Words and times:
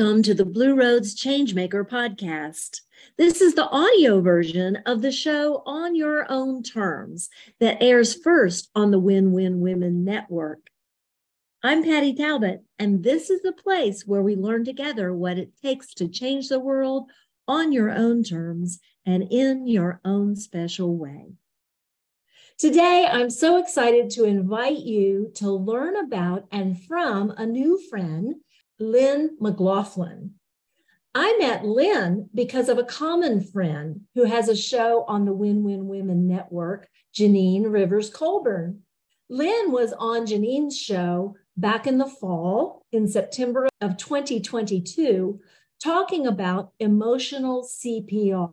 Welcome 0.00 0.22
to 0.22 0.34
the 0.34 0.46
Blue 0.46 0.76
Roads 0.76 1.14
Changemaker 1.14 1.86
podcast. 1.86 2.80
This 3.18 3.42
is 3.42 3.54
the 3.54 3.68
audio 3.68 4.22
version 4.22 4.76
of 4.86 5.02
the 5.02 5.12
show 5.12 5.62
On 5.66 5.94
Your 5.94 6.24
Own 6.32 6.62
Terms 6.62 7.28
that 7.58 7.82
airs 7.82 8.14
first 8.14 8.70
on 8.74 8.92
the 8.92 8.98
Win 8.98 9.32
Win 9.32 9.60
Women 9.60 10.02
Network. 10.02 10.70
I'm 11.62 11.84
Patti 11.84 12.14
Talbot, 12.14 12.64
and 12.78 13.04
this 13.04 13.28
is 13.28 13.42
the 13.42 13.52
place 13.52 14.06
where 14.06 14.22
we 14.22 14.36
learn 14.36 14.64
together 14.64 15.12
what 15.12 15.36
it 15.36 15.52
takes 15.60 15.92
to 15.96 16.08
change 16.08 16.48
the 16.48 16.60
world 16.60 17.10
on 17.46 17.70
your 17.70 17.90
own 17.90 18.24
terms 18.24 18.80
and 19.04 19.24
in 19.30 19.66
your 19.66 20.00
own 20.02 20.34
special 20.34 20.96
way. 20.96 21.34
Today, 22.56 23.06
I'm 23.06 23.28
so 23.28 23.58
excited 23.58 24.08
to 24.12 24.24
invite 24.24 24.78
you 24.78 25.30
to 25.34 25.50
learn 25.50 25.94
about 25.96 26.46
and 26.50 26.82
from 26.84 27.32
a 27.32 27.44
new 27.44 27.78
friend 27.90 28.36
Lynn 28.80 29.36
McLaughlin. 29.38 30.36
I 31.14 31.36
met 31.38 31.66
Lynn 31.66 32.30
because 32.34 32.70
of 32.70 32.78
a 32.78 32.84
common 32.84 33.42
friend 33.42 34.02
who 34.14 34.24
has 34.24 34.48
a 34.48 34.56
show 34.56 35.04
on 35.06 35.26
the 35.26 35.34
Win 35.34 35.64
Win 35.64 35.86
Women 35.86 36.26
Network, 36.26 36.88
Janine 37.14 37.70
Rivers 37.70 38.08
Colburn. 38.08 38.80
Lynn 39.28 39.70
was 39.70 39.92
on 39.92 40.24
Janine's 40.24 40.78
show 40.78 41.36
back 41.58 41.86
in 41.86 41.98
the 41.98 42.06
fall 42.06 42.86
in 42.90 43.06
September 43.06 43.68
of 43.82 43.98
2022 43.98 45.38
talking 45.82 46.26
about 46.26 46.72
emotional 46.78 47.62
CPR. 47.62 48.52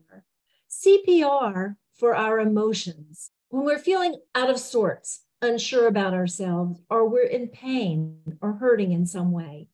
CPR 0.69 1.75
for 1.93 2.15
our 2.15 2.39
emotions. 2.39 3.31
When 3.47 3.63
we're 3.63 3.79
feeling 3.79 4.19
out 4.35 4.49
of 4.49 4.59
sorts, 4.59 5.21
unsure 5.41 5.87
about 5.87 6.13
ourselves, 6.13 6.81
or 6.89 7.07
we're 7.07 7.27
in 7.27 7.47
pain 7.47 8.19
or 8.41 8.53
hurting 8.53 8.91
in 8.91 9.05
some 9.05 9.31
way. 9.31 9.69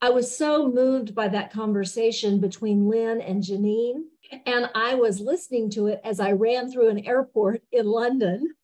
I 0.00 0.10
was 0.10 0.36
so 0.36 0.70
moved 0.70 1.14
by 1.14 1.28
that 1.28 1.52
conversation 1.52 2.38
between 2.38 2.88
Lynn 2.88 3.20
and 3.20 3.42
Janine. 3.42 4.02
And 4.44 4.68
I 4.74 4.94
was 4.94 5.20
listening 5.20 5.70
to 5.70 5.86
it 5.86 6.00
as 6.04 6.20
I 6.20 6.32
ran 6.32 6.70
through 6.70 6.90
an 6.90 7.06
airport 7.06 7.62
in 7.72 7.86
London 7.86 8.54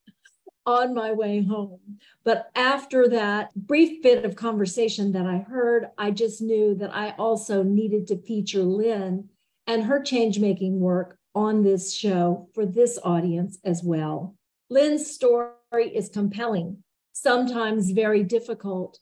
on 0.64 0.94
my 0.94 1.12
way 1.12 1.42
home. 1.42 1.98
But 2.25 2.50
after 2.55 3.08
that 3.08 3.53
brief 3.55 4.03
bit 4.03 4.25
of 4.25 4.36
conversation 4.36 5.12
that 5.12 5.27
I 5.27 5.38
heard, 5.38 5.88
I 5.98 6.12
just 6.12 6.41
knew 6.41 6.75
that 6.77 6.94
I 6.94 7.14
also 7.19 7.62
needed 7.62 8.06
to 8.08 8.22
feature 8.22 8.62
Lynn 8.62 9.28
and 9.66 9.84
her 9.84 10.00
change 10.00 10.38
making 10.38 10.78
work 10.78 11.19
on 11.34 11.62
this 11.62 11.92
show 11.92 12.48
for 12.55 12.66
this 12.66 12.98
audience 13.03 13.58
as 13.64 13.83
well. 13.83 14.36
Lynn's 14.70 15.10
story 15.10 15.53
is 15.77 16.08
compelling, 16.08 16.83
sometimes 17.12 17.91
very 17.91 18.22
difficult, 18.22 18.98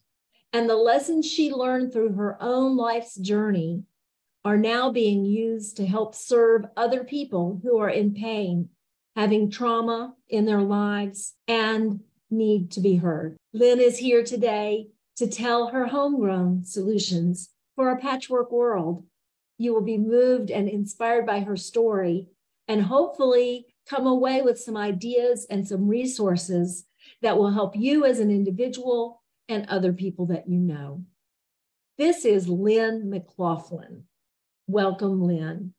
and 0.52 0.68
the 0.68 0.76
lessons 0.76 1.26
she 1.26 1.52
learned 1.52 1.92
through 1.92 2.14
her 2.14 2.36
own 2.40 2.76
life's 2.76 3.14
journey 3.14 3.84
are 4.44 4.56
now 4.56 4.90
being 4.90 5.24
used 5.24 5.76
to 5.76 5.86
help 5.86 6.14
serve 6.14 6.64
other 6.76 7.04
people 7.04 7.60
who 7.62 7.78
are 7.78 7.90
in 7.90 8.14
pain, 8.14 8.68
having 9.14 9.50
trauma 9.50 10.14
in 10.28 10.46
their 10.46 10.62
lives, 10.62 11.34
and 11.46 12.00
need 12.30 12.70
to 12.72 12.80
be 12.80 12.96
heard. 12.96 13.36
Lynn 13.52 13.80
is 13.80 13.98
here 13.98 14.24
today 14.24 14.88
to 15.16 15.26
tell 15.26 15.68
her 15.68 15.86
homegrown 15.86 16.64
solutions 16.64 17.50
for 17.76 17.90
a 17.90 17.98
patchwork 17.98 18.50
world. 18.50 19.04
You 19.58 19.74
will 19.74 19.82
be 19.82 19.98
moved 19.98 20.50
and 20.50 20.68
inspired 20.68 21.26
by 21.26 21.40
her 21.40 21.56
story 21.56 22.28
and 22.66 22.82
hopefully 22.82 23.66
come 23.86 24.06
away 24.06 24.40
with 24.42 24.58
some 24.58 24.76
ideas 24.76 25.46
and 25.50 25.66
some 25.66 25.88
resources 25.88 26.86
that 27.20 27.36
will 27.36 27.50
help 27.50 27.76
you 27.76 28.04
as 28.04 28.20
an 28.20 28.30
individual 28.30 29.19
and 29.50 29.66
other 29.68 29.92
people 29.92 30.26
that 30.26 30.48
you 30.48 30.60
know. 30.60 31.04
This 31.98 32.24
is 32.24 32.48
Lynn 32.48 33.10
McLaughlin. 33.10 34.04
Welcome, 34.68 35.20
Lynn. 35.22 35.74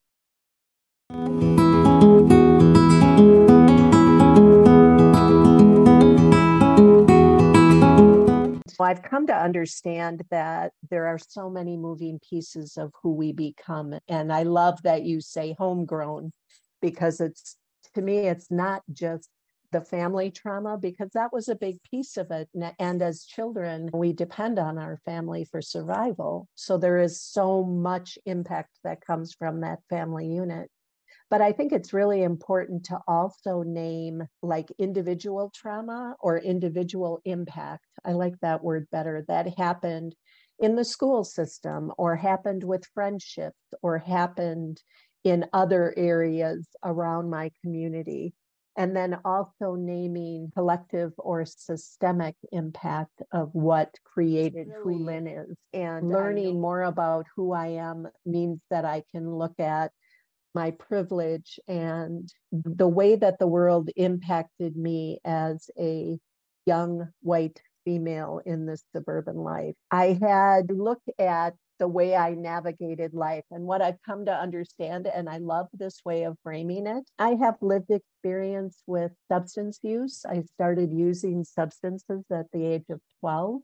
I've 8.92 9.04
come 9.04 9.26
to 9.28 9.34
understand 9.34 10.24
that 10.32 10.74
there 10.90 11.08
are 11.08 11.18
so 11.18 11.50
many 11.50 11.78
moving 11.78 12.20
pieces 12.30 12.76
of 12.76 12.92
who 13.02 13.14
we 13.14 13.32
become. 13.32 13.98
And 14.10 14.34
I 14.34 14.44
love 14.44 14.82
that 14.84 15.04
you 15.04 15.22
say 15.22 15.56
homegrown 15.58 16.34
because 16.82 17.22
it's 17.22 17.56
to 17.94 18.02
me, 18.02 18.28
it's 18.28 18.52
not 18.52 18.84
just 18.92 19.30
the 19.72 19.82
family 19.82 20.32
trauma 20.32 20.78
because 20.78 21.10
that 21.14 21.34
was 21.34 21.48
a 21.48 21.56
big 21.56 21.82
piece 21.84 22.18
of 22.18 22.32
it. 22.32 22.50
And 22.80 23.02
as 23.02 23.26
children, 23.26 23.90
we 23.94 24.14
depend 24.14 24.60
on 24.60 24.78
our 24.78 25.00
family 25.06 25.46
for 25.46 25.62
survival. 25.62 26.48
So 26.56 26.78
there 26.78 27.00
is 27.00 27.22
so 27.22 27.64
much 27.64 28.18
impact 28.26 28.80
that 28.84 29.06
comes 29.06 29.34
from 29.34 29.62
that 29.62 29.80
family 29.90 30.28
unit. 30.28 30.70
But 31.30 31.42
I 31.42 31.54
think 31.54 31.72
it's 31.72 31.94
really 31.94 32.24
important 32.24 32.86
to 32.86 33.00
also 33.08 33.64
name 33.64 34.24
like 34.42 34.72
individual 34.78 35.52
trauma 35.56 36.16
or 36.20 36.38
individual 36.38 37.22
impact. 37.24 37.86
I 38.04 38.12
like 38.12 38.36
that 38.42 38.64
word 38.64 38.88
better. 38.92 39.24
That 39.30 39.58
happened 39.58 40.14
in 40.60 40.76
the 40.76 40.84
school 40.84 41.24
system 41.24 41.92
or 41.98 42.16
happened 42.18 42.64
with 42.64 42.86
friendships 42.94 43.56
or 43.82 43.98
happened 43.98 44.82
in 45.24 45.46
other 45.54 45.94
areas 45.96 46.68
around 46.84 47.30
my 47.30 47.52
community 47.62 48.34
and 48.78 48.96
then 48.96 49.18
also 49.26 49.76
naming 49.76 50.52
collective 50.56 51.12
or 51.18 51.46
systemic 51.46 52.36
impact 52.52 53.22
of 53.32 53.50
what 53.54 53.94
created 54.06 54.68
really, 54.68 54.98
who 54.98 55.06
Lynn 55.06 55.28
is. 55.28 55.58
And 55.74 56.10
learning 56.10 56.60
more 56.60 56.84
about 56.84 57.26
who 57.36 57.52
I 57.52 57.68
am 57.68 58.08
means 58.26 58.62
that 58.70 58.86
I 58.86 59.04
can 59.12 59.30
look 59.30 59.60
at 59.60 59.92
my 60.54 60.72
privilege 60.72 61.60
and 61.68 62.30
the 62.52 62.88
way 62.88 63.16
that 63.16 63.40
the 63.40 63.48
world 63.48 63.90
impacted 63.96 64.76
me 64.76 65.20
as 65.24 65.70
a 65.80 66.18
young 66.66 67.10
white 67.22 67.62
female 67.86 68.42
in 68.46 68.66
this 68.66 68.84
suburban 68.94 69.38
life. 69.38 69.76
I 69.90 70.18
had 70.22 70.72
looked 70.72 71.10
at 71.20 71.56
the 71.82 71.88
way 71.88 72.16
I 72.16 72.36
navigated 72.36 73.16
life 73.16 73.44
and 73.50 73.64
what 73.64 73.82
I've 73.82 74.00
come 74.06 74.26
to 74.26 74.32
understand. 74.32 75.08
And 75.08 75.28
I 75.28 75.40
love 75.40 75.66
this 75.74 76.00
way 76.06 76.26
of 76.26 76.38
framing 76.44 76.86
it. 76.86 77.10
I 77.18 77.30
have 77.42 77.56
lived 77.60 77.90
experience 77.90 78.84
with 78.86 79.12
substance 79.32 79.80
use. 79.82 80.24
I 80.24 80.44
started 80.54 80.94
using 80.94 81.44
substances 81.44 82.24
at 82.32 82.46
the 82.54 82.64
age 82.64 82.86
of 82.92 83.02
12. 83.22 83.62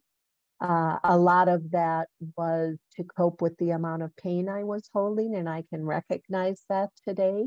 Uh, 0.59 0.97
a 1.03 1.15
lot 1.15 1.47
of 1.47 1.69
that 1.69 2.07
was 2.35 2.77
to 2.95 3.03
cope 3.03 3.39
with 3.39 3.55
the 3.59 3.69
amount 3.69 4.01
of 4.01 4.17
pain 4.17 4.49
I 4.49 4.63
was 4.63 4.89
holding, 4.91 5.35
and 5.35 5.47
I 5.47 5.63
can 5.69 5.85
recognize 5.85 6.63
that 6.69 6.89
today. 7.07 7.45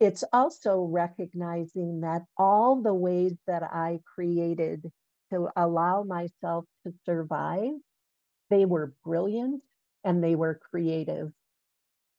It's 0.00 0.24
also 0.32 0.80
recognizing 0.82 2.00
that 2.00 2.22
all 2.36 2.82
the 2.82 2.92
ways 2.92 3.34
that 3.46 3.62
I 3.62 4.00
created 4.16 4.90
to 5.32 5.48
allow 5.54 6.02
myself 6.02 6.64
to 6.84 6.92
survive, 7.04 7.70
they 8.50 8.64
were 8.64 8.92
brilliant 9.04 9.62
and 10.06 10.24
they 10.24 10.36
were 10.36 10.60
creative. 10.70 11.30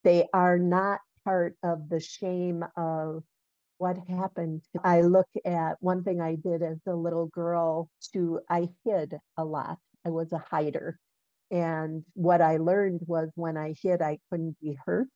They 0.03 0.27
are 0.33 0.59
not 0.59 0.99
part 1.25 1.55
of 1.63 1.89
the 1.89 1.99
shame 1.99 2.63
of 2.75 3.23
what 3.79 3.97
happened. 4.07 4.61
I 4.83 5.01
look 5.01 5.27
at 5.45 5.77
one 5.79 6.03
thing 6.03 6.21
I 6.21 6.35
did 6.35 6.61
as 6.61 6.79
a 6.85 6.93
little 6.93 7.27
girl 7.27 7.89
to 8.13 8.41
I 8.50 8.69
hid 8.85 9.17
a 9.38 9.45
lot. 9.45 9.77
I 10.06 10.09
was 10.09 10.31
a 10.31 10.44
hider. 10.51 11.00
And 11.50 12.03
what 12.13 12.41
I 12.41 12.57
learned 12.57 13.01
was 13.07 13.29
when 13.35 13.57
I 13.57 13.73
hid, 13.81 14.01
I 14.01 14.19
couldn't 14.29 14.57
be 14.62 14.77
hurt. 14.85 15.07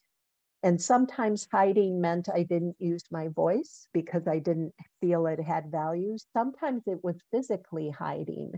And 0.63 0.81
sometimes 0.81 1.47
hiding 1.51 1.99
meant 1.99 2.29
I 2.33 2.43
didn't 2.43 2.75
use 2.79 3.03
my 3.11 3.29
voice 3.29 3.87
because 3.93 4.27
I 4.27 4.39
didn't 4.39 4.73
feel 5.01 5.25
it 5.25 5.41
had 5.41 5.71
value. 5.71 6.17
Sometimes 6.33 6.83
it 6.85 7.03
was 7.03 7.15
physically 7.31 7.89
hiding. 7.89 8.53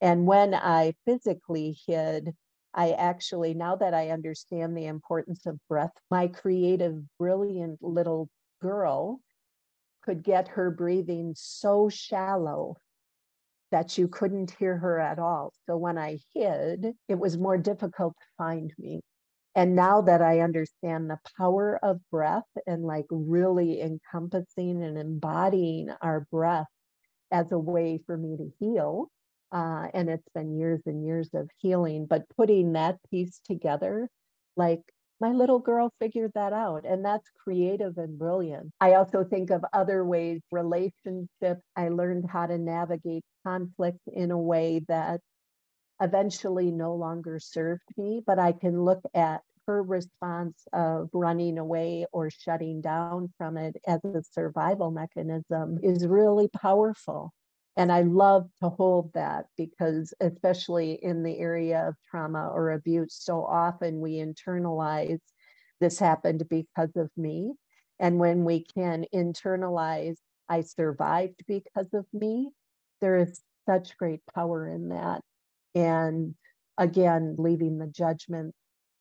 And 0.00 0.26
when 0.26 0.54
I 0.54 0.94
physically 1.06 1.76
hid, 1.86 2.34
I 2.76 2.90
actually, 2.92 3.54
now 3.54 3.74
that 3.76 3.94
I 3.94 4.10
understand 4.10 4.76
the 4.76 4.84
importance 4.84 5.46
of 5.46 5.58
breath, 5.66 5.92
my 6.10 6.28
creative, 6.28 7.02
brilliant 7.18 7.82
little 7.82 8.28
girl 8.60 9.20
could 10.02 10.22
get 10.22 10.48
her 10.48 10.70
breathing 10.70 11.32
so 11.34 11.88
shallow 11.88 12.76
that 13.72 13.96
you 13.96 14.08
couldn't 14.08 14.52
hear 14.58 14.76
her 14.76 15.00
at 15.00 15.18
all. 15.18 15.52
So 15.66 15.76
when 15.76 15.96
I 15.96 16.18
hid, 16.34 16.92
it 17.08 17.18
was 17.18 17.38
more 17.38 17.58
difficult 17.58 18.14
to 18.18 18.26
find 18.36 18.72
me. 18.78 19.00
And 19.54 19.74
now 19.74 20.02
that 20.02 20.20
I 20.20 20.40
understand 20.40 21.08
the 21.08 21.18
power 21.38 21.80
of 21.82 21.98
breath 22.10 22.44
and 22.66 22.84
like 22.84 23.06
really 23.10 23.80
encompassing 23.80 24.84
and 24.84 24.98
embodying 24.98 25.88
our 26.02 26.26
breath 26.30 26.66
as 27.32 27.50
a 27.52 27.58
way 27.58 28.00
for 28.04 28.18
me 28.18 28.36
to 28.36 28.50
heal, 28.60 29.10
uh, 29.52 29.86
and 29.94 30.08
it's 30.08 30.28
been 30.34 30.56
years 30.56 30.80
and 30.86 31.04
years 31.04 31.30
of 31.34 31.48
healing, 31.58 32.06
but 32.06 32.28
putting 32.36 32.72
that 32.72 32.98
piece 33.10 33.40
together, 33.44 34.08
like 34.56 34.82
my 35.20 35.30
little 35.32 35.58
girl 35.58 35.90
figured 35.98 36.32
that 36.34 36.52
out 36.52 36.84
and 36.84 37.02
that's 37.02 37.30
creative 37.42 37.96
and 37.96 38.18
brilliant 38.18 38.70
i 38.82 38.92
also 38.92 39.24
think 39.24 39.48
of 39.48 39.64
other 39.72 40.04
ways 40.04 40.42
relationships 40.52 41.62
i 41.74 41.88
learned 41.88 42.28
how 42.28 42.44
to 42.44 42.58
navigate 42.58 43.24
conflict 43.42 43.98
in 44.12 44.30
a 44.30 44.38
way 44.38 44.82
that 44.88 45.20
eventually 46.00 46.70
no 46.70 46.94
longer 46.94 47.38
served 47.38 47.84
me, 47.96 48.22
but 48.26 48.38
I 48.38 48.52
can 48.52 48.82
look 48.82 49.02
at 49.14 49.42
her 49.66 49.82
response 49.82 50.62
of 50.72 51.08
running 51.12 51.58
away 51.58 52.06
or 52.12 52.30
shutting 52.30 52.80
down 52.80 53.32
from 53.36 53.56
it 53.56 53.76
as 53.86 54.00
a 54.04 54.22
survival 54.22 54.90
mechanism 54.90 55.78
is 55.82 56.06
really 56.06 56.48
powerful. 56.48 57.32
And 57.76 57.92
I 57.92 58.02
love 58.02 58.48
to 58.62 58.70
hold 58.70 59.12
that 59.14 59.46
because, 59.56 60.14
especially 60.20 60.98
in 61.02 61.22
the 61.22 61.38
area 61.38 61.86
of 61.88 61.94
trauma 62.10 62.48
or 62.48 62.72
abuse, 62.72 63.14
so 63.20 63.44
often 63.44 64.00
we 64.00 64.14
internalize 64.14 65.20
this 65.80 65.98
happened 65.98 66.48
because 66.48 66.96
of 66.96 67.10
me. 67.16 67.52
And 67.98 68.18
when 68.18 68.44
we 68.44 68.64
can 68.64 69.04
internalize, 69.14 70.16
I 70.48 70.62
survived 70.62 71.42
because 71.46 71.92
of 71.92 72.06
me, 72.12 72.50
there 73.00 73.16
is 73.16 73.40
such 73.68 73.96
great 73.98 74.20
power 74.34 74.68
in 74.68 74.88
that. 74.88 75.20
And 75.74 76.34
again, 76.78 77.36
leaving 77.38 77.78
the 77.78 77.86
judgment 77.86 78.54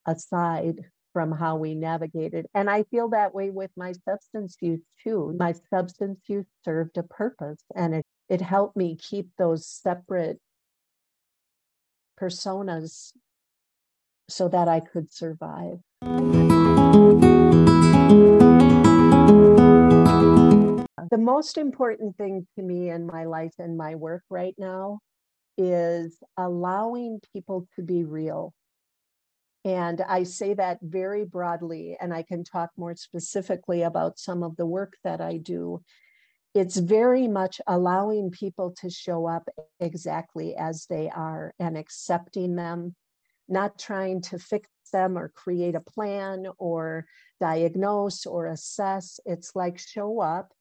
aside 0.05 0.81
from 1.13 1.31
how 1.31 1.55
we 1.55 1.75
navigated. 1.75 2.45
And 2.53 2.69
I 2.69 2.83
feel 2.83 3.09
that 3.09 3.33
way 3.33 3.49
with 3.49 3.71
my 3.77 3.93
substance 4.03 4.57
use 4.59 4.81
too. 5.01 5.33
My 5.39 5.53
substance 5.69 6.19
use 6.27 6.45
served 6.65 6.97
a 6.97 7.03
purpose 7.03 7.61
and 7.73 7.95
it, 7.95 8.05
it 8.29 8.41
helped 8.41 8.75
me 8.75 8.95
keep 8.95 9.29
those 9.37 9.65
separate 9.65 10.39
personas 12.19 13.11
so 14.27 14.47
that 14.49 14.67
I 14.67 14.79
could 14.79 15.13
survive. 15.13 15.79
The 21.11 21.17
most 21.19 21.57
important 21.57 22.17
thing 22.17 22.47
to 22.55 22.63
me 22.63 22.89
in 22.89 23.05
my 23.05 23.25
life 23.25 23.53
and 23.59 23.77
my 23.77 23.95
work 23.95 24.23
right 24.29 24.55
now 24.57 24.99
is 25.57 26.17
allowing 26.37 27.21
people 27.33 27.67
to 27.75 27.83
be 27.83 28.03
real 28.03 28.53
and 29.65 30.01
I 30.07 30.23
say 30.23 30.53
that 30.53 30.77
very 30.83 31.25
broadly, 31.25 31.97
and 31.99 32.13
I 32.13 32.21
can 32.21 32.43
talk 32.43 32.69
more 32.77 32.95
specifically 32.95 33.81
about 33.81 34.19
some 34.19 34.43
of 34.43 34.55
the 34.57 34.65
work 34.67 34.93
that 35.03 35.21
I 35.21 35.37
do. 35.37 35.81
It's 36.55 36.77
very 36.77 37.27
much 37.27 37.59
allowing 37.67 38.31
people 38.31 38.73
to 38.81 38.89
show 38.89 39.27
up 39.27 39.47
exactly 39.79 40.55
as 40.55 40.85
they 40.89 41.09
are 41.09 41.53
and 41.59 41.77
accepting 41.77 42.55
them, 42.55 42.95
not 43.49 43.77
trying 43.77 44.21
to 44.21 44.39
fix 44.39 44.69
them 44.93 45.17
or 45.17 45.29
create 45.29 45.75
a 45.75 45.81
plan 45.81 46.47
or 46.57 47.05
diagnose 47.41 48.25
or 48.25 48.47
assess. 48.47 49.19
It's 49.25 49.51
like 49.53 49.77
show 49.77 50.21
up 50.21 50.53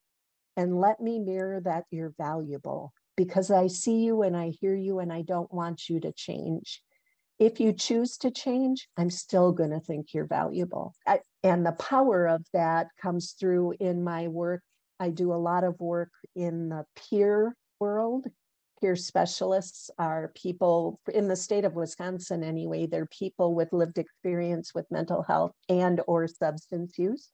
and 0.56 0.80
let 0.80 1.00
me 1.00 1.20
mirror 1.20 1.60
that 1.60 1.84
you're 1.90 2.14
valuable 2.18 2.92
because 3.16 3.52
I 3.52 3.68
see 3.68 4.02
you 4.02 4.22
and 4.22 4.36
I 4.36 4.50
hear 4.60 4.74
you 4.74 4.98
and 4.98 5.12
I 5.12 5.22
don't 5.22 5.52
want 5.54 5.88
you 5.88 6.00
to 6.00 6.12
change 6.12 6.82
if 7.38 7.58
you 7.58 7.72
choose 7.72 8.16
to 8.18 8.30
change, 8.30 8.88
I'm 8.96 9.10
still 9.10 9.52
going 9.52 9.70
to 9.70 9.80
think 9.80 10.14
you're 10.14 10.26
valuable. 10.26 10.94
I, 11.06 11.20
and 11.42 11.66
the 11.66 11.72
power 11.72 12.26
of 12.26 12.44
that 12.52 12.88
comes 13.00 13.32
through 13.32 13.74
in 13.80 14.04
my 14.04 14.28
work. 14.28 14.62
I 15.00 15.10
do 15.10 15.32
a 15.32 15.34
lot 15.34 15.64
of 15.64 15.80
work 15.80 16.10
in 16.34 16.68
the 16.68 16.84
peer 16.96 17.56
world. 17.80 18.26
Peer 18.80 18.96
specialists 18.96 19.90
are 19.98 20.32
people 20.34 21.00
in 21.12 21.28
the 21.28 21.36
state 21.36 21.64
of 21.64 21.74
Wisconsin 21.74 22.42
anyway, 22.42 22.86
they're 22.86 23.06
people 23.06 23.54
with 23.54 23.72
lived 23.72 23.98
experience 23.98 24.72
with 24.74 24.90
mental 24.90 25.22
health 25.22 25.52
and 25.68 26.00
or 26.06 26.26
substance 26.28 26.98
use. 26.98 27.30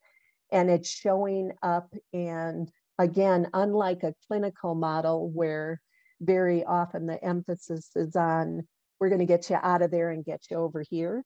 And 0.53 0.71
it's 0.71 0.91
showing 0.91 1.53
up 1.63 1.93
and 2.13 2.71
again, 2.99 3.49
unlike 3.55 4.03
a 4.03 4.15
clinical 4.27 4.75
model 4.75 5.31
where 5.31 5.81
very 6.21 6.65
often 6.65 7.07
the 7.07 7.23
emphasis 7.25 7.91
is 7.97 8.15
on 8.17 8.67
we're 8.99 9.09
going 9.09 9.21
to 9.21 9.27
get 9.27 9.49
you 9.49 9.57
out 9.63 9.81
of 9.81 9.91
there 9.91 10.11
and 10.11 10.25
get 10.25 10.43
you 10.51 10.59
over 10.59 10.85
here. 10.89 11.25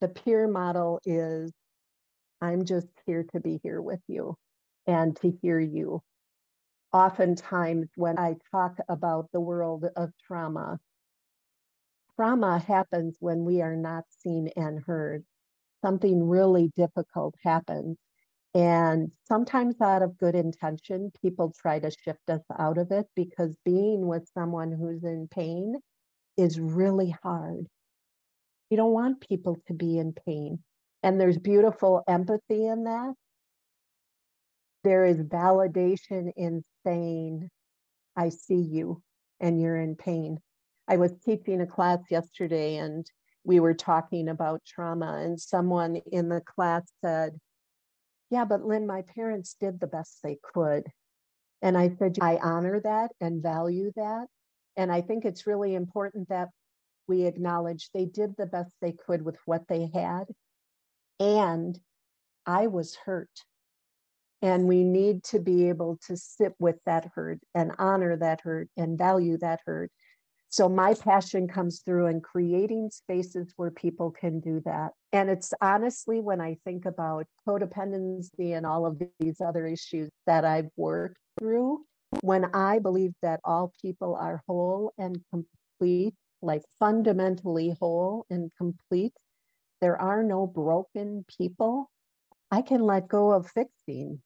The 0.00 0.08
peer 0.08 0.48
model 0.48 1.00
is 1.04 1.52
I'm 2.40 2.64
just 2.64 2.88
here 3.06 3.24
to 3.32 3.40
be 3.40 3.60
here 3.62 3.82
with 3.82 4.00
you 4.08 4.36
and 4.86 5.16
to 5.16 5.30
hear 5.42 5.58
you. 5.58 6.02
Oftentimes, 6.92 7.88
when 7.96 8.18
I 8.18 8.36
talk 8.50 8.78
about 8.88 9.30
the 9.32 9.40
world 9.40 9.84
of 9.96 10.12
trauma, 10.26 10.78
trauma 12.16 12.58
happens 12.58 13.16
when 13.20 13.44
we 13.44 13.62
are 13.62 13.76
not 13.76 14.04
seen 14.20 14.50
and 14.56 14.82
heard. 14.84 15.24
Something 15.82 16.28
really 16.28 16.72
difficult 16.76 17.34
happens. 17.42 17.98
And 18.54 19.10
sometimes, 19.26 19.80
out 19.80 20.02
of 20.02 20.16
good 20.16 20.36
intention, 20.36 21.10
people 21.20 21.52
try 21.60 21.80
to 21.80 21.90
shift 21.90 22.30
us 22.30 22.42
out 22.56 22.78
of 22.78 22.92
it 22.92 23.06
because 23.16 23.56
being 23.64 24.06
with 24.06 24.28
someone 24.32 24.70
who's 24.70 25.02
in 25.02 25.26
pain 25.28 25.74
is 26.36 26.60
really 26.60 27.16
hard. 27.22 27.66
You 28.70 28.76
don't 28.76 28.92
want 28.92 29.20
people 29.28 29.58
to 29.66 29.74
be 29.74 29.98
in 29.98 30.12
pain. 30.12 30.62
And 31.02 31.20
there's 31.20 31.38
beautiful 31.38 32.02
empathy 32.08 32.66
in 32.66 32.84
that. 32.84 33.14
There 34.84 35.06
is 35.06 35.16
validation 35.16 36.30
in 36.36 36.62
saying, 36.86 37.48
I 38.16 38.28
see 38.28 38.60
you 38.60 39.02
and 39.40 39.60
you're 39.60 39.80
in 39.80 39.96
pain. 39.96 40.38
I 40.86 40.98
was 40.98 41.12
teaching 41.24 41.62
a 41.62 41.66
class 41.66 42.00
yesterday 42.10 42.76
and 42.76 43.06
we 43.44 43.60
were 43.60 43.74
talking 43.74 44.28
about 44.28 44.64
trauma, 44.66 45.18
and 45.22 45.38
someone 45.38 45.96
in 46.10 46.30
the 46.30 46.40
class 46.40 46.82
said, 47.04 47.38
Yeah, 48.30 48.46
but 48.46 48.64
Lynn, 48.64 48.86
my 48.86 49.02
parents 49.14 49.56
did 49.60 49.80
the 49.80 49.86
best 49.86 50.20
they 50.22 50.38
could. 50.54 50.84
And 51.60 51.76
I 51.76 51.94
said, 51.98 52.18
I 52.20 52.38
honor 52.42 52.80
that 52.84 53.12
and 53.20 53.42
value 53.42 53.92
that. 53.96 54.26
And 54.76 54.90
I 54.90 55.02
think 55.02 55.24
it's 55.24 55.46
really 55.46 55.74
important 55.74 56.28
that 56.30 56.48
we 57.06 57.24
acknowledge 57.26 57.90
they 57.92 58.06
did 58.06 58.34
the 58.36 58.46
best 58.46 58.72
they 58.80 58.92
could 58.92 59.22
with 59.22 59.36
what 59.44 59.68
they 59.68 59.90
had. 59.92 60.24
And 61.20 61.78
I 62.46 62.66
was 62.66 62.96
hurt. 62.96 63.30
And 64.44 64.68
we 64.68 64.84
need 64.84 65.24
to 65.24 65.40
be 65.40 65.70
able 65.70 65.98
to 66.06 66.18
sit 66.18 66.52
with 66.58 66.76
that 66.84 67.10
hurt 67.14 67.40
and 67.54 67.72
honor 67.78 68.14
that 68.18 68.42
hurt 68.42 68.68
and 68.76 68.98
value 68.98 69.38
that 69.38 69.60
hurt. 69.64 69.90
So, 70.50 70.68
my 70.68 70.92
passion 70.92 71.48
comes 71.48 71.80
through 71.80 72.08
in 72.08 72.20
creating 72.20 72.90
spaces 72.90 73.54
where 73.56 73.70
people 73.70 74.10
can 74.10 74.40
do 74.40 74.60
that. 74.66 74.92
And 75.14 75.30
it's 75.30 75.54
honestly 75.62 76.20
when 76.20 76.42
I 76.42 76.58
think 76.62 76.84
about 76.84 77.24
codependency 77.48 78.54
and 78.54 78.66
all 78.66 78.84
of 78.84 79.00
these 79.18 79.40
other 79.40 79.66
issues 79.66 80.10
that 80.26 80.44
I've 80.44 80.68
worked 80.76 81.16
through, 81.40 81.86
when 82.20 82.44
I 82.54 82.80
believe 82.80 83.14
that 83.22 83.40
all 83.44 83.72
people 83.80 84.14
are 84.14 84.42
whole 84.46 84.92
and 84.98 85.24
complete, 85.30 86.14
like 86.42 86.62
fundamentally 86.78 87.74
whole 87.80 88.26
and 88.28 88.50
complete, 88.58 89.14
there 89.80 89.98
are 89.98 90.22
no 90.22 90.46
broken 90.46 91.24
people, 91.38 91.90
I 92.50 92.60
can 92.60 92.82
let 92.82 93.08
go 93.08 93.32
of 93.32 93.48
fixing 93.48 94.20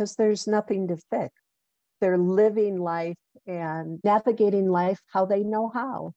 because 0.00 0.16
there's 0.16 0.46
nothing 0.46 0.88
to 0.88 0.96
fix. 1.10 1.34
They're 2.00 2.16
living 2.16 2.80
life 2.80 3.18
and 3.46 4.00
navigating 4.02 4.70
life 4.70 4.98
how 5.12 5.26
they 5.26 5.42
know 5.42 5.68
how. 5.68 6.12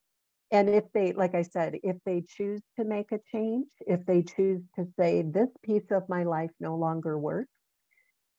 And 0.50 0.70
if 0.70 0.84
they, 0.94 1.12
like 1.12 1.34
I 1.34 1.42
said, 1.42 1.74
if 1.82 1.96
they 2.06 2.24
choose 2.26 2.62
to 2.78 2.84
make 2.84 3.12
a 3.12 3.20
change, 3.30 3.66
if 3.86 4.06
they 4.06 4.22
choose 4.22 4.62
to 4.76 4.86
say, 4.98 5.20
this 5.20 5.50
piece 5.62 5.90
of 5.90 6.08
my 6.08 6.24
life 6.24 6.50
no 6.60 6.76
longer 6.76 7.18
works, 7.18 7.50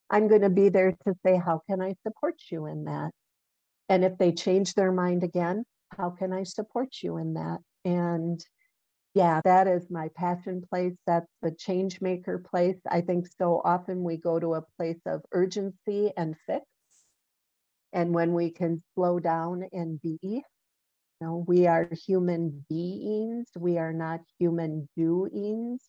I'm 0.10 0.28
going 0.28 0.42
to 0.42 0.50
be 0.50 0.70
there 0.70 0.94
to 1.06 1.14
say, 1.24 1.38
how 1.38 1.62
can 1.70 1.80
I 1.80 1.94
support 2.02 2.36
you 2.50 2.66
in 2.66 2.86
that? 2.86 3.12
And 3.88 4.04
if 4.04 4.18
they 4.18 4.32
change 4.32 4.74
their 4.74 4.92
mind 4.92 5.24
again, 5.24 5.64
how 5.96 6.10
can 6.10 6.34
I 6.34 6.42
support 6.42 6.90
you 7.04 7.18
in 7.18 7.36
that? 7.36 7.60
And 7.84 8.44
yeah, 9.16 9.40
that 9.46 9.68
is 9.68 9.90
my 9.90 10.10
passion 10.14 10.62
place. 10.70 10.94
That's 11.08 11.32
the 11.42 11.52
change 11.52 12.02
maker 12.02 12.38
place. 12.38 12.76
I 12.92 13.00
think 13.00 13.28
so 13.38 13.62
often 13.64 14.04
we 14.04 14.18
go 14.18 14.40
to 14.42 14.56
a 14.56 14.66
place 14.78 15.00
of 15.06 15.22
urgency 15.32 16.12
and 16.18 16.36
fix. 16.46 16.66
And 17.94 18.14
when 18.14 18.34
we 18.34 18.50
can 18.50 18.84
slow 18.94 19.22
down 19.22 19.70
and 19.72 20.02
be, 20.02 20.20
you 20.22 20.42
know, 21.22 21.46
we 21.48 21.66
are 21.66 21.88
human 22.06 22.66
beings, 22.70 23.48
we 23.58 23.78
are 23.78 23.94
not 23.94 24.20
human 24.38 24.90
doings. 24.98 25.82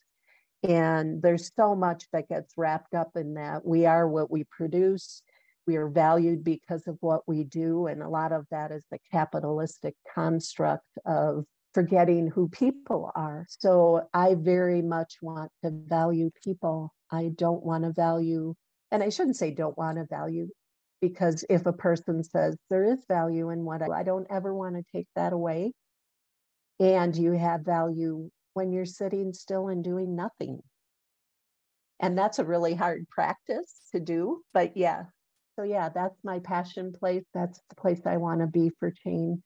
And 0.63 1.21
there's 1.21 1.51
so 1.57 1.75
much 1.75 2.05
that 2.13 2.29
gets 2.29 2.55
wrapped 2.57 2.95
up 2.95 3.11
in 3.17 3.35
that. 3.35 3.67
We 3.67 3.87
are 3.87 4.09
what 4.09 4.31
we 4.31 4.45
produce. 4.45 5.21
We 5.67 5.75
are 5.75 5.89
valued 5.89 6.45
because 6.45 6.87
of 6.87 6.97
what 7.01 7.23
we 7.27 7.43
do. 7.43 7.89
And 7.89 8.03
a 8.03 8.09
lot 8.09 8.31
of 8.31 8.47
that 8.53 8.71
is 8.71 8.85
the 8.89 9.01
capitalistic 9.11 9.97
construct 10.15 10.87
of 11.05 11.45
forgetting 11.77 12.27
who 12.27 12.49
people 12.49 13.13
are. 13.15 13.45
So 13.51 14.09
I 14.15 14.35
very 14.35 14.81
much 14.81 15.17
want 15.21 15.53
to 15.63 15.71
value 15.71 16.31
people. 16.43 16.95
I 17.13 17.33
don't 17.37 17.63
want 17.63 17.85
to 17.85 17.93
value, 17.93 18.55
and 18.91 19.03
I 19.03 19.11
shouldn't 19.11 19.37
say 19.37 19.51
don't 19.51 19.77
want 19.77 19.99
to 19.99 20.07
value, 20.07 20.49
because 21.03 21.45
if 21.51 21.67
a 21.67 21.75
person 21.75 22.25
says 22.25 22.57
there 22.71 22.85
is 22.85 23.01
value 23.09 23.51
in 23.51 23.63
what 23.63 23.83
I, 23.83 24.01
I 24.01 24.03
don't 24.05 24.27
ever 24.31 24.55
want 24.55 24.77
to 24.77 24.85
take 24.91 25.07
that 25.17 25.35
away. 25.35 25.75
And 26.81 27.15
you 27.15 27.33
have 27.33 27.61
value 27.61 28.31
when 28.55 28.73
you're 28.73 28.87
sitting 28.87 29.35
still 29.35 29.69
and 29.69 29.85
doing 29.85 30.17
nothing. 30.17 30.61
And 32.01 32.17
that's 32.17 32.39
a 32.39 32.45
really 32.45 32.75
hard 32.75 33.07
practice 33.11 33.71
to 33.93 34.01
do. 34.01 34.41
But 34.55 34.79
yeah, 34.79 35.05
so 35.57 35.63
yeah, 35.63 35.91
that's 35.91 36.17
my 36.25 36.39
passion 36.39 36.95
place. 36.99 37.27
That's 37.35 37.61
the 37.69 37.77
place 37.77 38.01
I 38.07 38.17
want 38.17 38.41
to 38.41 38.47
be 38.47 38.71
for 38.81 38.91
change. 39.05 39.43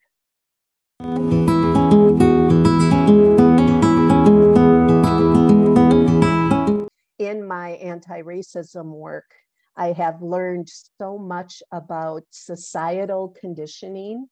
In 7.19 7.47
my 7.47 7.71
anti 7.81 8.21
racism 8.21 8.85
work, 8.91 9.31
I 9.75 9.93
have 9.93 10.21
learned 10.21 10.69
so 10.99 11.17
much 11.17 11.63
about 11.71 12.23
societal 12.29 13.35
conditioning, 13.39 14.27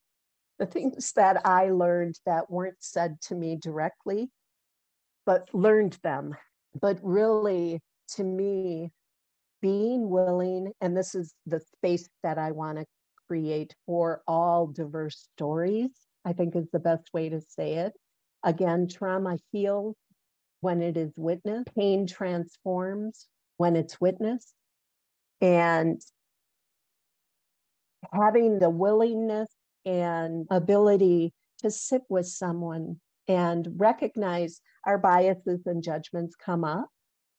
the 0.58 0.66
things 0.66 1.12
that 1.12 1.40
I 1.46 1.70
learned 1.70 2.18
that 2.26 2.50
weren't 2.50 2.76
said 2.80 3.20
to 3.22 3.34
me 3.34 3.56
directly, 3.56 4.30
but 5.24 5.48
learned 5.54 5.98
them. 6.02 6.36
But 6.80 6.98
really, 7.02 7.80
to 8.16 8.24
me, 8.24 8.90
being 9.62 10.08
willing, 10.08 10.72
and 10.80 10.96
this 10.96 11.14
is 11.14 11.34
the 11.46 11.60
space 11.60 12.08
that 12.22 12.38
I 12.38 12.52
want 12.52 12.78
to 12.78 12.86
create 13.26 13.74
for 13.86 14.22
all 14.26 14.66
diverse 14.66 15.28
stories, 15.34 15.90
I 16.24 16.32
think 16.32 16.54
is 16.56 16.70
the 16.72 16.78
best 16.78 17.12
way 17.12 17.28
to 17.28 17.40
say 17.40 17.74
it. 17.74 17.92
Again, 18.44 18.88
trauma 18.88 19.38
heals 19.52 19.96
when 20.60 20.82
it 20.82 20.96
is 20.96 21.12
witnessed, 21.16 21.74
pain 21.74 22.06
transforms 22.06 23.26
when 23.56 23.76
it's 23.76 24.00
witnessed. 24.00 24.54
And 25.40 26.00
having 28.12 28.58
the 28.58 28.70
willingness 28.70 29.48
and 29.84 30.46
ability 30.50 31.32
to 31.60 31.70
sit 31.70 32.02
with 32.08 32.26
someone 32.26 33.00
and 33.28 33.68
recognize 33.76 34.60
our 34.86 34.98
biases 34.98 35.66
and 35.66 35.82
judgments 35.82 36.36
come 36.36 36.64
up 36.64 36.88